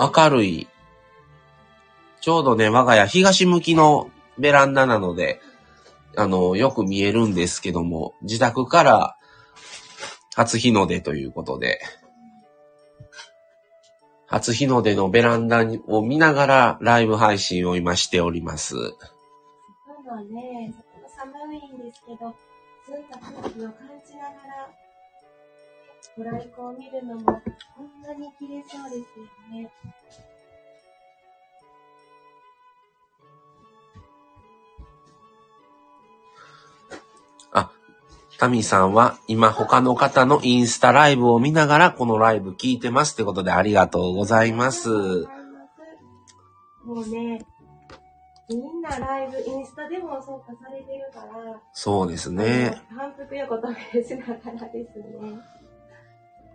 [0.00, 0.68] 明るい。
[2.20, 5.40] ちょうどね、我が家東向きのベランダなので、
[6.16, 9.16] あの、よく見えるんですけども、自宅から
[10.34, 11.80] 初日の出ということで、
[14.26, 18.74] 初日の出のベランダを見ながらライブ配信を今しております。
[20.08, 20.72] 外はね、
[21.16, 22.34] 寒いんですけど、
[22.86, 24.70] 澄んだ空気を感じながら、
[26.16, 29.70] ご来光を見るのも、こんなに綺麗そうですよね。
[38.38, 44.88] タミさんは今他の方のインスタライブを見ながらこのライブ聞いてますってことでありがとうございます。
[46.84, 47.44] もうね、
[48.48, 52.80] みんなライブ、インスタでもそうかされてるから、そうですね。
[52.96, 55.04] 反復横跳びしながらですね。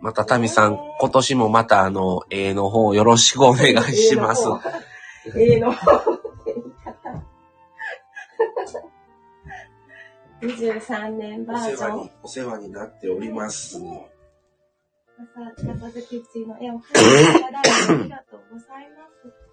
[0.00, 4.46] またタミさん、今年もまたあの、A の方よろしくお願いします。
[5.36, 6.23] A の方
[10.44, 12.10] 23年バージョン。
[12.22, 13.78] お世話になっております。
[13.78, 19.44] 朝、片付け地の絵を描いていただいてありがとうございます。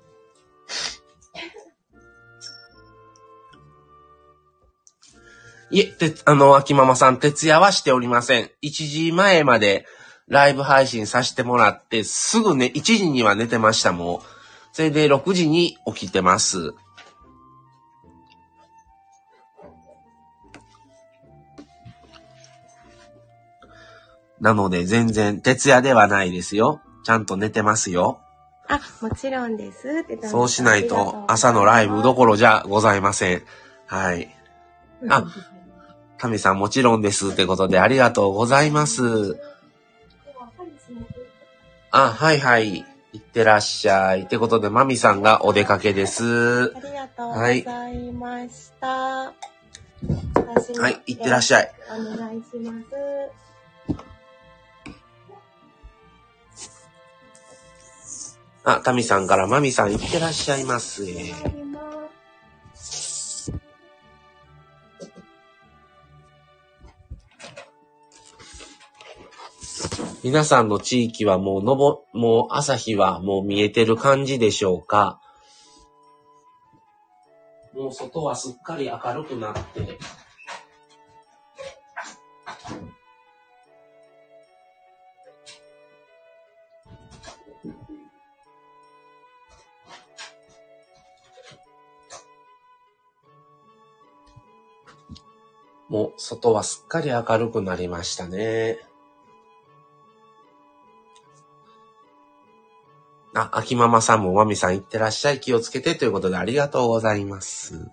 [5.73, 8.49] いえ、て、あの、秋ママさん、徹夜はしておりません。
[8.61, 9.85] 1時前まで
[10.27, 14.21] ライブ配信させてもらって、すぐね、1時には寝てました、もう。
[14.73, 16.73] それで6時に起きてます。
[24.41, 26.81] なので、全然、徹夜ではないですよ。
[27.03, 28.19] ちゃんと寝てますよ。
[28.67, 30.05] あ、もちろんです。
[30.27, 33.43] そうしないと、朝のライブどころじゃございません。
[33.85, 34.35] はい。
[35.09, 35.25] あ
[36.17, 39.39] タミさんもちろんですってことでありがとうございます。
[41.89, 42.85] あ、はいはい。
[43.13, 44.21] いってらっしゃい。
[44.21, 46.79] ってことで、マミさんがお出かけですあ。
[46.79, 48.87] りがとうございました。
[48.87, 49.33] は
[50.89, 51.71] い、いってらっしゃい。
[51.89, 51.99] ゃい。
[51.99, 53.50] お願いします。
[58.63, 61.05] あ、タミさんからマミさんいってらっしゃいませ。
[61.05, 61.33] 帰り
[61.65, 61.81] ま
[62.75, 63.51] す
[70.23, 75.19] 皆さんの地域はもうのぼ、もう朝日はもう見えてる感じでしょうか？
[77.73, 79.97] もう外はすっかり明るくなって、
[95.91, 98.79] もう外はすっかり明るくなりましたね。
[103.35, 105.41] あ、秋ママさんもまみさんいってらっしゃい。
[105.41, 107.91] 気をつけてということでありがとうございます。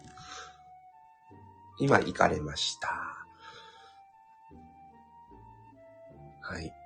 [1.80, 2.88] 今行かれました。
[6.40, 6.77] はい。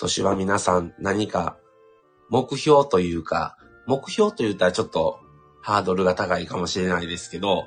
[0.00, 1.56] 今年は皆さん何か
[2.30, 3.56] 目標というか、
[3.88, 5.18] 目標と言ったらちょっと
[5.60, 7.66] ハードルが高いかもしれないですけど、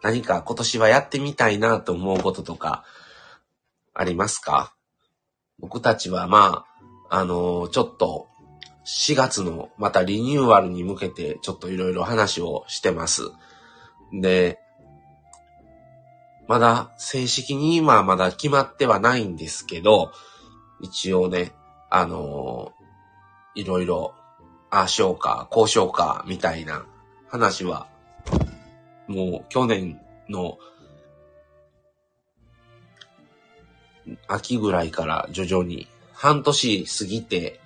[0.00, 2.84] 何か今年はやってみたいなと思うこととか
[3.94, 4.76] ありますか？
[5.58, 6.66] 僕たちはま
[7.10, 8.28] あ、あのちょっと
[8.86, 13.22] 4月のまたリニューアルに向けてちょっといろいろ話をしてます。
[14.12, 14.60] で、
[16.46, 20.12] まだ正式に今はまだ決まってはないんですけど、
[20.80, 21.52] 一応ね、
[21.94, 22.72] あの
[23.54, 24.14] いろいろ、
[24.70, 26.86] ああしようか、こうしようか、みたいな
[27.28, 27.86] 話は、
[29.08, 30.56] もう去年の
[34.26, 37.60] 秋ぐらいから徐々に、半年過ぎて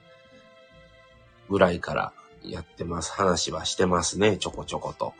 [1.48, 2.12] ぐらいから
[2.42, 3.12] やってます。
[3.12, 5.14] 話はしてますね、ちょこちょこと。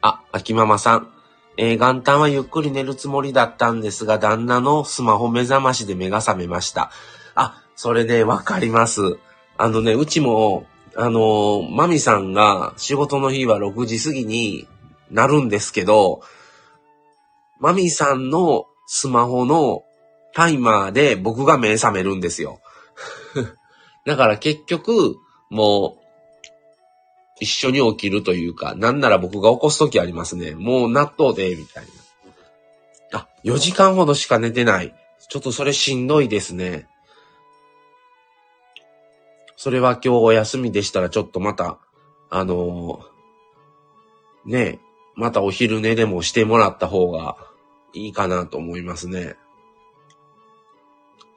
[0.00, 1.15] あ、秋ママさん。
[1.56, 6.90] えー元旦はゆっくり寝るつもりだったんですが、旦那のスマホ目覚ましで目が覚めました。
[7.34, 9.18] あ、それでわかります。
[9.56, 14.66] あのね、うちも、あのーマミさんが仕事の日は6時過ぎに
[15.10, 16.20] なるんですけど、
[17.58, 19.82] マミさんのスマホの
[20.34, 22.60] タイマーで僕が目覚めるんですよ。
[24.04, 25.16] だから結局、
[25.48, 26.05] もう、
[27.38, 30.52] 一緒に起きるというか、なんなら僕が起こすときありますね。
[30.54, 31.84] もう納豆で、みたい
[33.12, 33.20] な。
[33.20, 34.94] あ、4時間ほどしか寝てない。
[35.28, 36.88] ちょっとそれしんどいですね。
[39.56, 41.78] それは今日お休みでしたらちょっとまた、
[42.30, 43.16] あのー
[44.46, 44.78] ねえ、
[45.16, 47.36] またお昼寝でもしてもらった方が
[47.92, 49.34] いいかなと思いますね。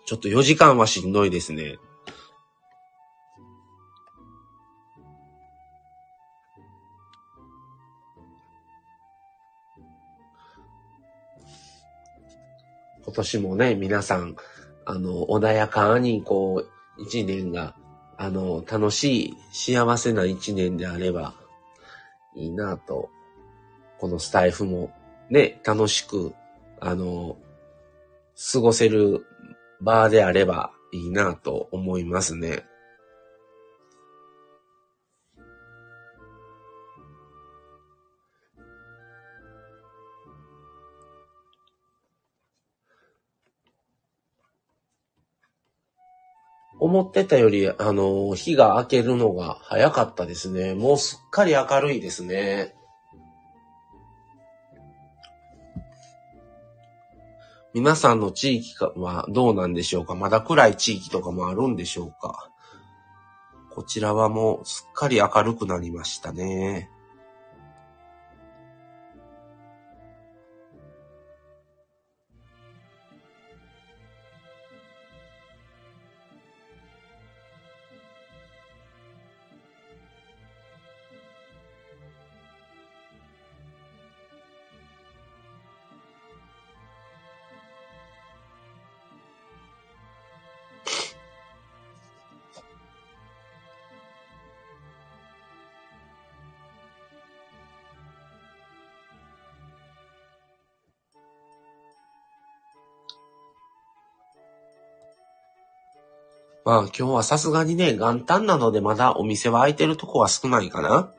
[0.06, 1.80] ちょっと4時間はしんどいですね。
[13.10, 14.36] 今年もね、皆さん、
[14.86, 17.76] あの、穏やかに、こう、一年が、
[18.18, 21.34] あの、楽しい、幸せな一年であれば、
[22.36, 23.10] いいなと
[23.98, 24.94] このスタイフも
[25.32, 26.34] ね、楽しく、
[26.80, 27.36] あの、
[28.54, 29.26] 過ごせる
[29.82, 32.64] 場であればいいなと思いますね。
[46.80, 50.74] 思ってたより、あの、日が明けるのが早かったですね。
[50.74, 52.76] もうすっかり明るいですね。
[57.74, 60.16] 皆さんの地域はどうなんでしょうか？
[60.16, 62.50] まだ暗い地域とかもあるんでしょうか？
[63.70, 66.90] こちらはもうすっかり明るくなりましたね。
[106.66, 111.14] まあ今日はさすがにね、元旦なのでまだお店は開いてるとこは少ないかな。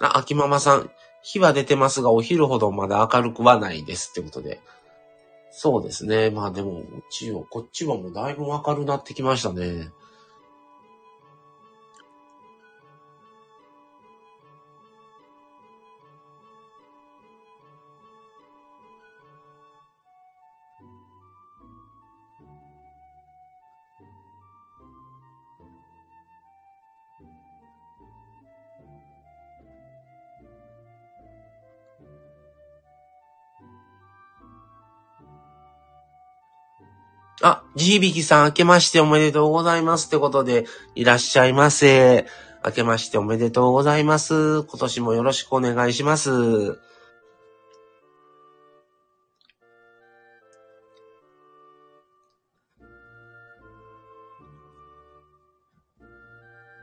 [0.00, 0.90] あ、秋ママさん、
[1.22, 4.60] 日は出てますが、お昼ほどまだ明るくはないですってことで。
[5.50, 6.30] そうですね。
[6.30, 9.90] まあでも、こっちを、こっちはもうだいぶ明るくなってきましたね。
[37.76, 42.26] あ、じいびきさん、明けましておめでとうございますってことで、いらっしゃいませ。
[42.64, 44.62] 明けましておめでとうございます。
[44.62, 46.80] 今年もよろしくお願いします。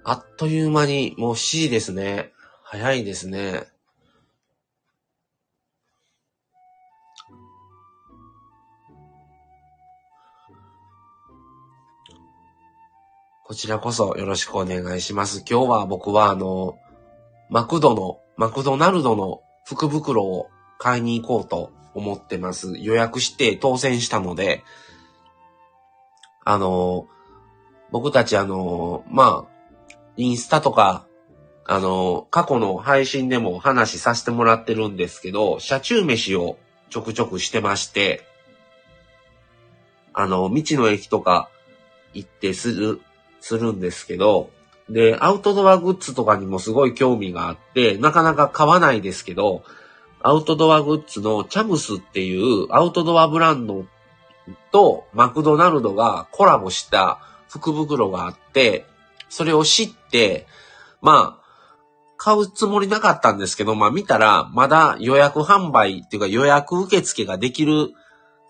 [0.05, 2.33] あっという間にもう7時ですね。
[2.61, 3.72] 早いですね。
[13.53, 15.45] こちらこそよろしくお願いします。
[15.47, 16.79] 今日は僕はあの、
[17.51, 20.47] マクドの、マクドナルドの福袋を
[20.79, 22.73] 買いに行こうと思ってます。
[22.79, 24.63] 予約して当選したので、
[26.43, 27.05] あの、
[27.91, 31.05] 僕たちあの、まあ、インスタとか、
[31.63, 36.57] あの、過去の配信でも話させてもらってるんですけど、車中飯を
[36.89, 38.25] ちょくちょくしてまして、
[40.11, 41.51] あの、道の駅とか
[42.15, 43.01] 行ってする
[43.43, 44.51] するんですけど、
[44.89, 49.63] で、アウトドアグッズとかにもすごい興味があって、なかなか買わないですけど、
[50.21, 53.85] アウトドアグッズのチャムスっていうアウトドアブランド
[54.71, 57.19] とマクドナルドがコラボした
[57.49, 58.85] 福袋があって、
[59.27, 60.47] それを知って、
[61.01, 61.43] まあ、
[62.15, 67.91] 買うつもりなかったんですけど、まあ見たら、まだ予約販売っていうか予約受付ができる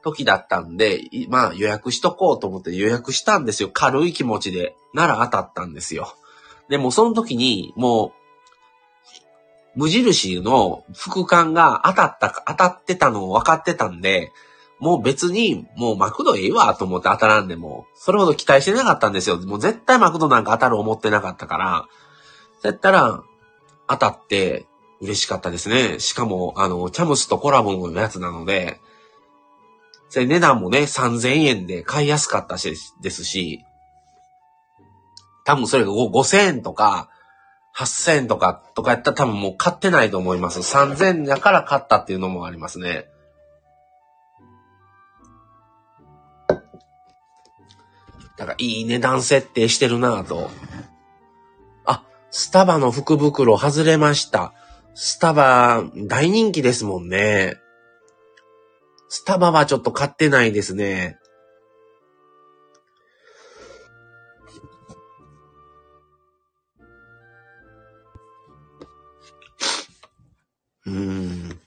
[0.04, 3.70] 時だったんで、まあ予約しとこうと思って予約したんですよ。
[3.72, 4.76] 軽い気持ちで。
[4.94, 6.16] なら当たったんですよ。
[6.70, 8.14] でもその時にも
[9.76, 14.32] う、無印の副官が当たったか、当たってたのを分かってたんで、
[14.80, 19.38] もう別に、もうマクドええわと思って当たらんでも、それほど期待してなかったんですよ。
[19.38, 21.86] もう絶対マクドなんか当たる思ってなかったから、
[22.62, 23.24] そうやったら、
[23.88, 24.66] 当たって
[25.02, 26.00] 嬉しかったですね。
[26.00, 28.80] しかも、あの、チャムスとコラボのやつなので、
[30.14, 33.66] で、値段もね、3000円で買いやすかったし、ですし、
[35.46, 37.10] 多分それが5000円とか、
[37.76, 40.60] 8000円とか、とかやったら多分もう買ってないと思います。
[40.60, 43.08] 3000円だから買ったっていうのもありますね。
[48.38, 50.50] だからいい値段設定してるなぁと。
[51.86, 54.54] あ、スタバの福袋外れました。
[54.96, 57.58] スタバ大人気ですもんね。
[59.16, 61.20] スタバはちょっと買ってないですね。
[70.88, 71.60] うん。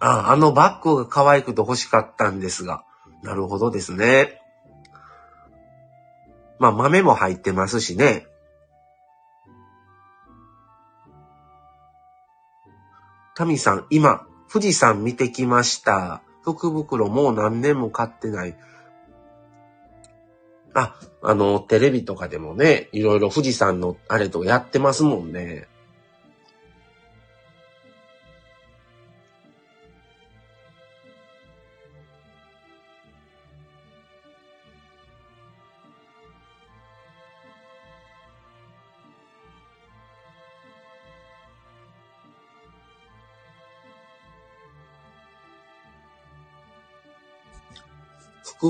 [0.00, 2.82] あ、あのバッグが可愛くて欲しかったんですが。
[3.22, 4.40] なるほどですね。
[6.58, 8.26] まあ豆も入ってますしね。
[13.38, 16.22] タミさん、今、富士山見てきました。
[16.42, 18.56] 福袋もう何年も買ってない。
[20.74, 25.68] あ、あの、テレビとかでもね、いろいろ富士山のあれとやってますもんね。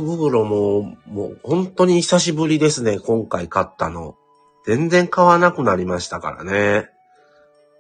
[0.01, 4.17] 福袋も、もう本当に久しぶりですね、今回買ったの。
[4.65, 6.89] 全然買わなくなりましたからね。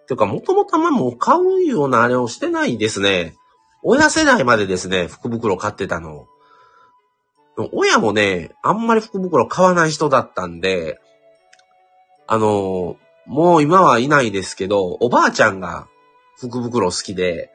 [0.09, 3.35] てか、もともとあんまもう買うようなあれをしてないですね。
[3.83, 6.27] 親世代までですね、福袋買ってたの。
[7.73, 10.99] 親もね、あんまり福袋買わない人だったんで、
[12.27, 12.97] あの、
[13.27, 15.89] もう今はいないですけど、おばあちゃんが
[16.39, 17.51] 福袋好きで、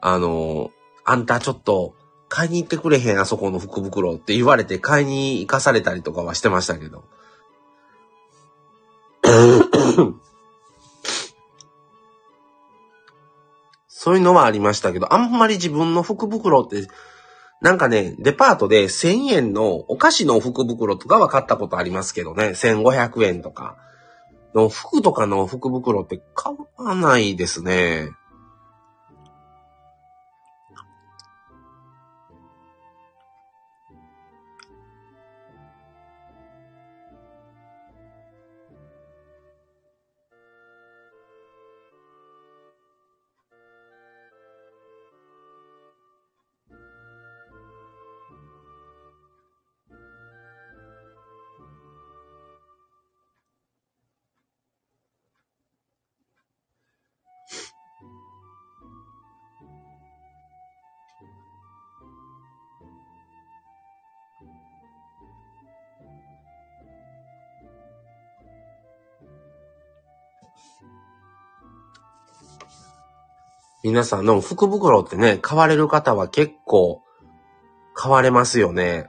[0.00, 0.70] あの、
[1.04, 1.94] あんたちょっと
[2.34, 7.04] 買いに行ってくれへん、あそこの福袋って言われて買いに行かされたりとかはしてましたけど。
[13.86, 16.88] そういうのはありましたけど、あんまり自分の福袋って、
[17.60, 23.76] なんかね、デパートで1000円のお菓子の福袋とかは買ったことありますけどね、1500円とか。
[24.54, 28.08] の服とかの福袋って買わないですね。
[73.82, 77.02] 皆さんの福袋ってね、買われる方は結構
[77.94, 79.08] 買われますよね。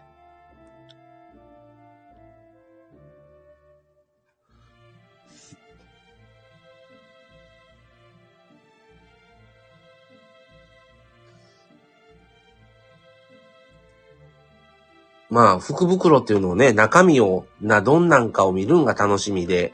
[15.30, 19.74] まあ、福袋っていうのをね、中身を、な、どんなんかを見るんが楽しみで、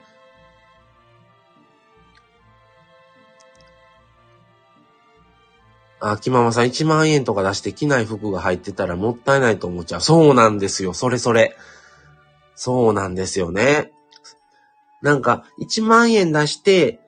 [6.12, 10.01] あ、木ママさん1万円とか出して着ない服が入ってたらもったいないと思っちゃう。
[10.01, 10.93] そうなんですよ。
[10.93, 11.55] それそれ。
[12.55, 13.91] そうなんですよね。
[15.01, 16.99] なんか、1万円出して、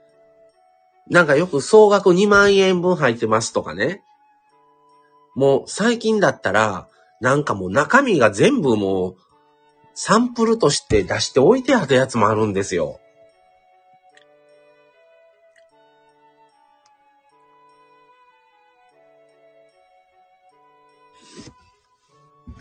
[1.09, 4.01] なんかよく総額2万円分入ってますとかね。
[5.35, 6.87] もう最近だったら、
[7.19, 9.15] なんかもう中身が全部もう、
[9.93, 13.00] サンプルとして出しておいてあるやつもあるんですよ。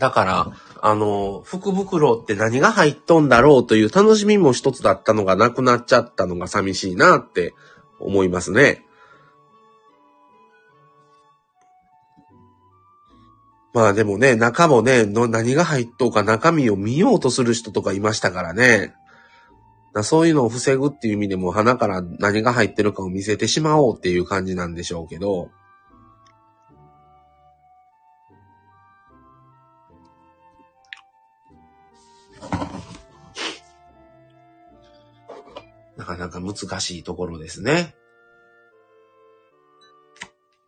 [0.01, 7.53] だから、あの、福袋って何が入っとんだろうという楽しみも一つだったのがなくなっちゃったのが寂しいなって
[7.99, 8.83] 思いますね。
[13.75, 18.95] まあでもね、中もね、の何が入っとうか中身を見ようとする人とかいましたからね。
[20.01, 25.51] そういうのを防ぐっていう意味でも鼻から何が入ってるかを見せてしまおうっていう感じなんでしょうけど。
[36.01, 37.93] なかなか難しいところですね。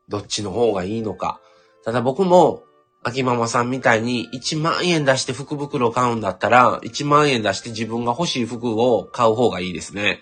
[0.07, 1.41] どっちの方がいいのか。
[1.84, 2.61] ただ僕も、
[3.01, 10.19] 秋ママさんみたいに1万円出して福袋買うんだったら、1万円出して自分が欲しい服を買う方がいいですね。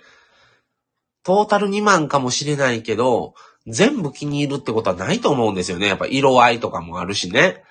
[1.24, 3.34] トータル2万かもしれないけど、
[3.68, 5.88] 全部気に入るってことはないと思うんですよね。
[5.88, 7.64] やっぱ色合いとかもあるしね。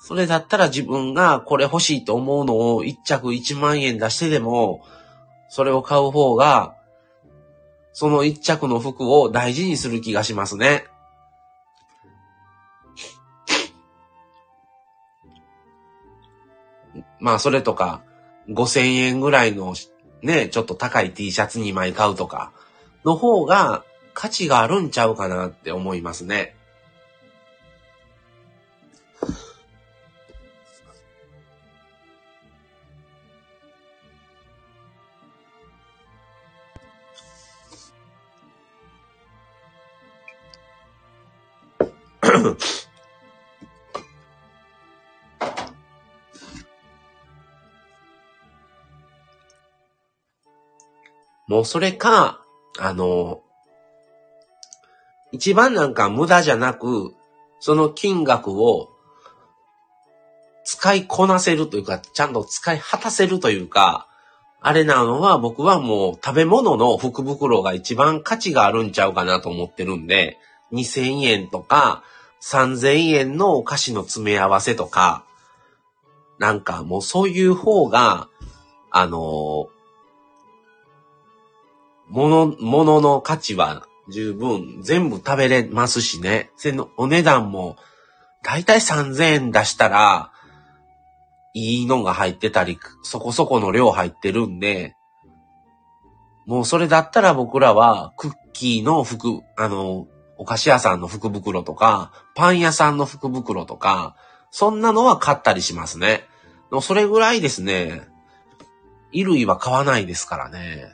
[0.00, 4.84] それだったら自分がこれ欲しいと思うのを1着1万円出してでも、
[5.52, 6.76] それを買う方が、
[7.92, 10.86] その1着の服を大事にする気がしますね。
[17.20, 18.02] まあ、それとか、
[18.48, 19.74] 5000円ぐらいの
[20.22, 22.50] ね、ちょっと高い T シャツ2枚買うとか、
[23.04, 23.84] の方が
[24.14, 26.56] 価値があるんちゃうかなって思いますね。
[51.52, 52.40] もうそれか、
[52.78, 53.42] あの、
[55.32, 57.12] 一番なんか無駄じゃなく、
[57.60, 58.88] その金額を
[60.64, 64.08] 使いこなせるというか、ちゃんと使い果たせるというか、
[64.62, 70.38] あれなのは僕はもう食べ物の福袋が一番価値があるんちゃうかなと思ってるんで、
[70.72, 72.02] 2000円とか
[72.40, 75.26] 3000円のお菓子の詰め合わせとか、
[76.38, 78.30] なんかもうそういう方が、
[78.90, 79.68] あの
[82.12, 86.50] もの、ものの価値は十分全部食べれますしね。
[86.56, 87.76] せの、お値段も、
[88.42, 90.30] だいたい3000円出したら、
[91.54, 94.94] いいのが入ってたり、そこそこの量入ってるんで、
[96.46, 100.06] もうそれだったら僕らは、クッキーの福、あの、
[100.36, 104.16] お菓子屋さんの福袋とか、パン屋さんの福袋とか、
[104.50, 106.26] そんなのは買ったりしますね。
[106.82, 108.02] それぐらいですね、
[109.12, 110.90] 衣類は買わないですからね。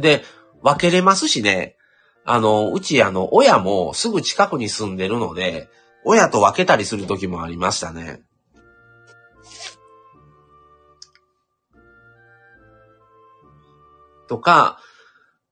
[0.00, 0.24] で、
[0.62, 1.76] 分けれますしね。
[2.24, 5.68] あの、うちあの、親もすぐ近くに住んでるので、
[6.04, 8.22] 親と分けたりする時もありましたね。
[14.28, 14.78] とか、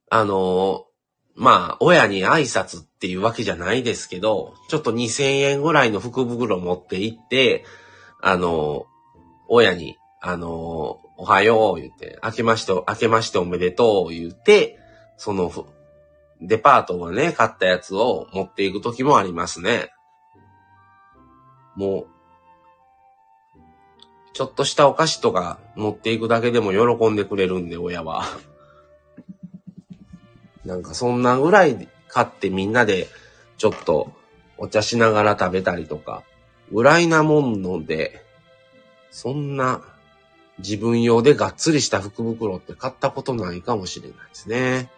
[0.09, 0.87] あの、
[1.35, 7.65] まあ、親に挨拶っていうわけじゃないですけど、ちょっと2000円ぐらいの福袋持って行って、
[8.23, 8.87] あの、
[9.49, 14.79] 親に、あの、おはよう言って、明けまして、明けましておめでとう言って、
[15.19, 15.53] その、
[16.41, 19.91] デパートがね、買ったやつを持っていく時もありますね。
[21.77, 22.07] も
[23.55, 23.59] う、
[24.33, 28.25] ちょっとしたお菓子とか持っていくだけでも喜んでくれるんで、親は。
[30.65, 33.09] なんかそんなぐらい買ってみんなで
[33.59, 34.11] ちょっと
[34.57, 36.23] お茶しながら食べたりとか、
[36.73, 38.25] ぐらいなもんので、
[39.11, 39.83] そんな
[40.61, 44.91] 自分用でがっつりした福袋って買ったことないかもしれないですね。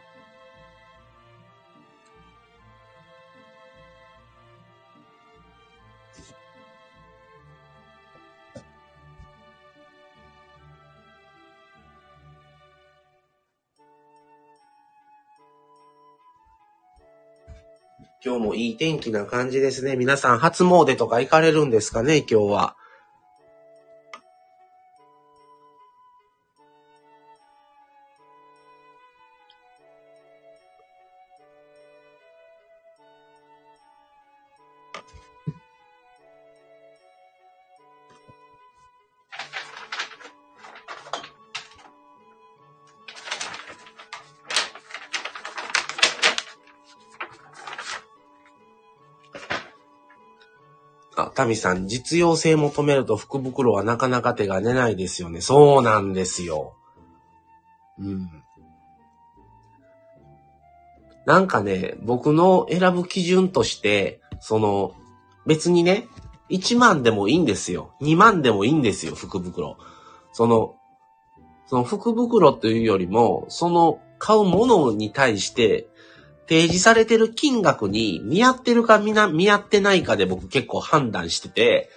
[18.25, 19.97] 今日もいい天気な感じですね。
[19.97, 22.77] 皆さん初詣とか行かれるんですかね、今日は。
[51.29, 55.41] あ、タミさん、実用性求めると福袋はなかなか手が出ないですよね。
[55.41, 56.75] そうなんですよ。
[57.99, 58.43] うん。
[61.25, 64.95] なんかね、僕の選ぶ基準として、その、
[65.47, 66.09] 別にね、
[66.51, 67.95] 1万でもいいんですよ。
[68.01, 69.77] 2万でもいいんですよ、福袋。
[70.33, 70.77] その、
[71.67, 75.89] その福袋というよりも、その買うものに対して
[76.49, 81.91] 提示されてる金額に見合ってるか見な見合ってないかで僕結構判断してて、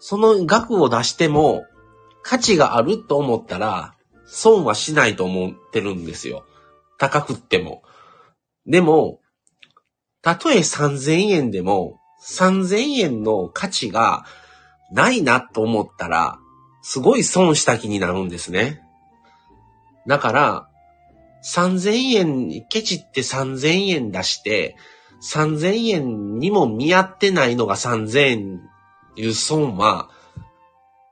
[0.00, 1.64] その額を出しても
[2.22, 3.94] 価値があると思ったら
[4.26, 6.44] 損はしないと思ってるんですよ。
[6.98, 7.82] 高くっても。
[8.66, 9.20] でも、
[10.22, 14.24] たとえ3000円でも3000円の価値が
[14.92, 16.38] ないなと思ったら、
[16.82, 18.82] すごい損した気になるんですね。
[20.06, 20.67] だから、
[21.42, 24.76] 3000円、ケチって3000円出して、
[25.22, 28.60] 3000円にも見合ってないのが3000円
[29.16, 30.08] いう損は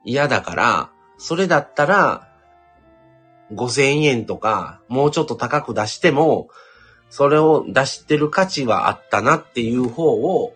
[0.05, 2.29] 嫌だから、それだったら
[3.53, 6.49] 5000円とかもうちょっと高く出しても、
[7.11, 10.55] それを出してる価値はあったなっていう方を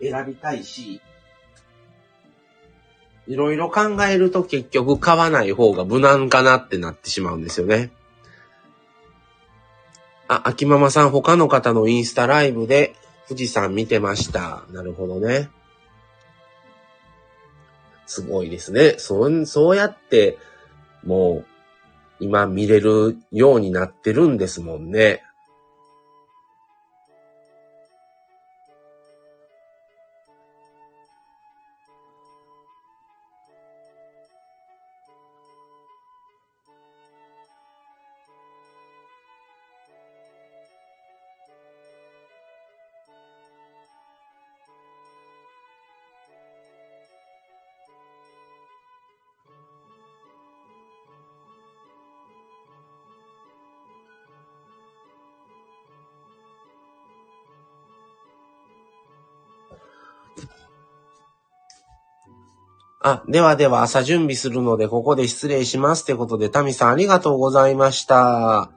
[0.00, 1.00] 選びたいし、
[3.26, 7.90] いろいろ考えると結局買わない方が無難かなってなってしまうんですよね。
[10.28, 12.94] あ、秋ママさん、他の方のインスタライブで
[13.28, 14.62] 富士山見てました。
[14.70, 15.50] なるほどね。
[18.06, 18.94] すごいですね。
[18.98, 20.38] そう、そうやって、
[21.04, 21.44] もう、
[22.20, 25.23] 今見れるようになってるんですもんね。
[63.06, 66.04] あ、ではでは朝準備するのでここで失礼します。
[66.04, 68.70] ってことで、タミさんありがとうございました。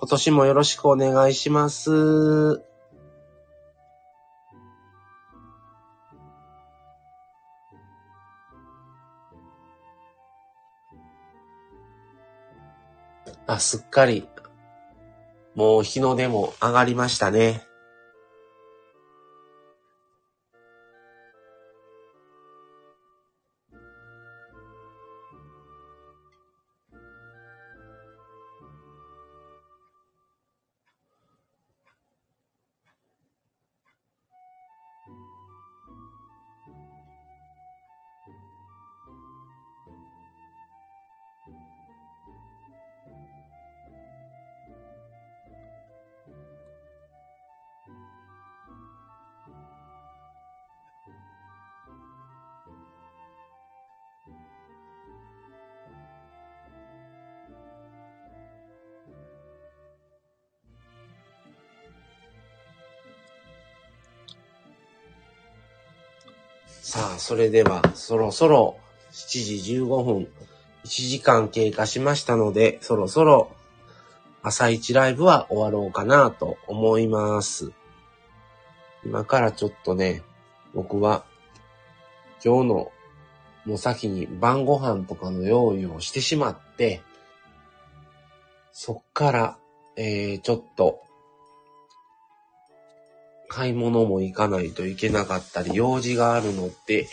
[0.00, 2.64] 今年もよろしくお願いします。
[13.46, 14.28] あ、すっかり、
[15.54, 17.69] もう日の出も上がりましたね。
[67.50, 68.78] れでは、そろそろ
[69.12, 70.28] 7時15分、
[70.84, 73.50] 1時間経過しましたので、そろそろ
[74.42, 77.72] 朝一ライブは終わろうかなと思います。
[79.04, 80.22] 今からちょっとね、
[80.72, 81.24] 僕は
[82.42, 82.92] 今日の
[83.66, 87.02] もう先に晩ご飯とかの用意をしてしまって、
[88.72, 89.58] そっから、
[89.96, 91.02] えー、ちょっと
[93.48, 97.08] 買い物も行かないといけなかったり、用事があるので、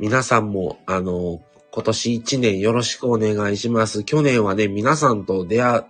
[0.00, 1.42] 皆さんも、あの、
[1.72, 4.02] 今年一年よろしくお願いします。
[4.02, 5.84] 去年はね、皆さんと出会う、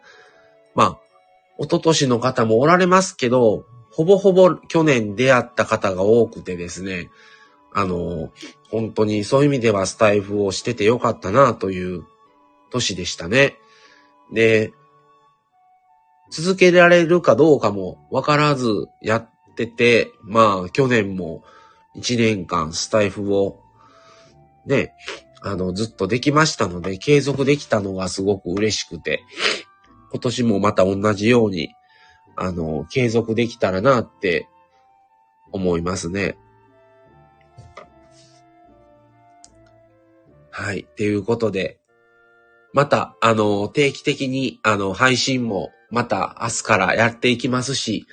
[0.74, 0.98] まあ、
[1.60, 7.08] 一昨年の方もおられますけど、ほぼほぼ去年出会った方が多くてですね、
[7.72, 8.32] あの、
[8.68, 12.02] 本当にそういう意味ではスタイフをしててよかったなという
[12.72, 13.58] 年でしたね。
[14.32, 14.72] で、
[16.32, 21.44] 続けられるかどうかもわからずやってて、まあ去年も
[21.94, 23.60] 1年間スタイフを
[24.66, 24.94] ね、
[25.42, 29.22] あのずっとできましたので、継続できたのがすごく嬉しくて、
[30.10, 31.70] 今年もまた同じように、
[32.36, 34.48] あの、継続できたらなって
[35.52, 36.36] 思いますね。
[40.50, 40.80] はい。
[40.80, 41.78] っていうことで、
[42.72, 48.06] また、あの、定期的に、あの、配信も、また明日からやっていきますし、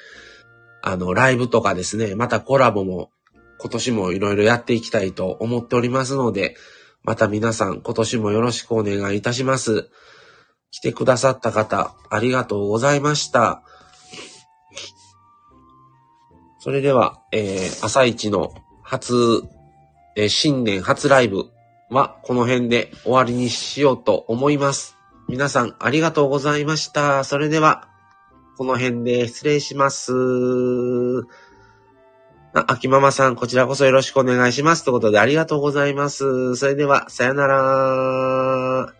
[0.81, 3.11] あの、ライブとかですね、またコラボも、
[3.59, 6.55] 今年もいろいろやっていきたいと思っておりますので、
[7.03, 9.89] また皆さん、今年もよろしくお願いいたします。
[10.71, 13.63] 来てくださった方、ありがとうございました。
[16.59, 18.53] それでは、えー、朝一の
[18.83, 19.43] 初、
[20.15, 21.45] えー新年初ライブ
[21.89, 24.95] はこの辺で終わりにしようと思います。
[25.29, 27.23] 皆さんありがとうございました。
[27.23, 27.87] それでは、
[28.57, 30.11] この辺で失礼します。
[32.53, 34.83] あ、秋ママさん、こちらこそよろしくお願いします。
[34.83, 36.55] ということでありがとうございます。
[36.55, 38.96] それでは、さよなら。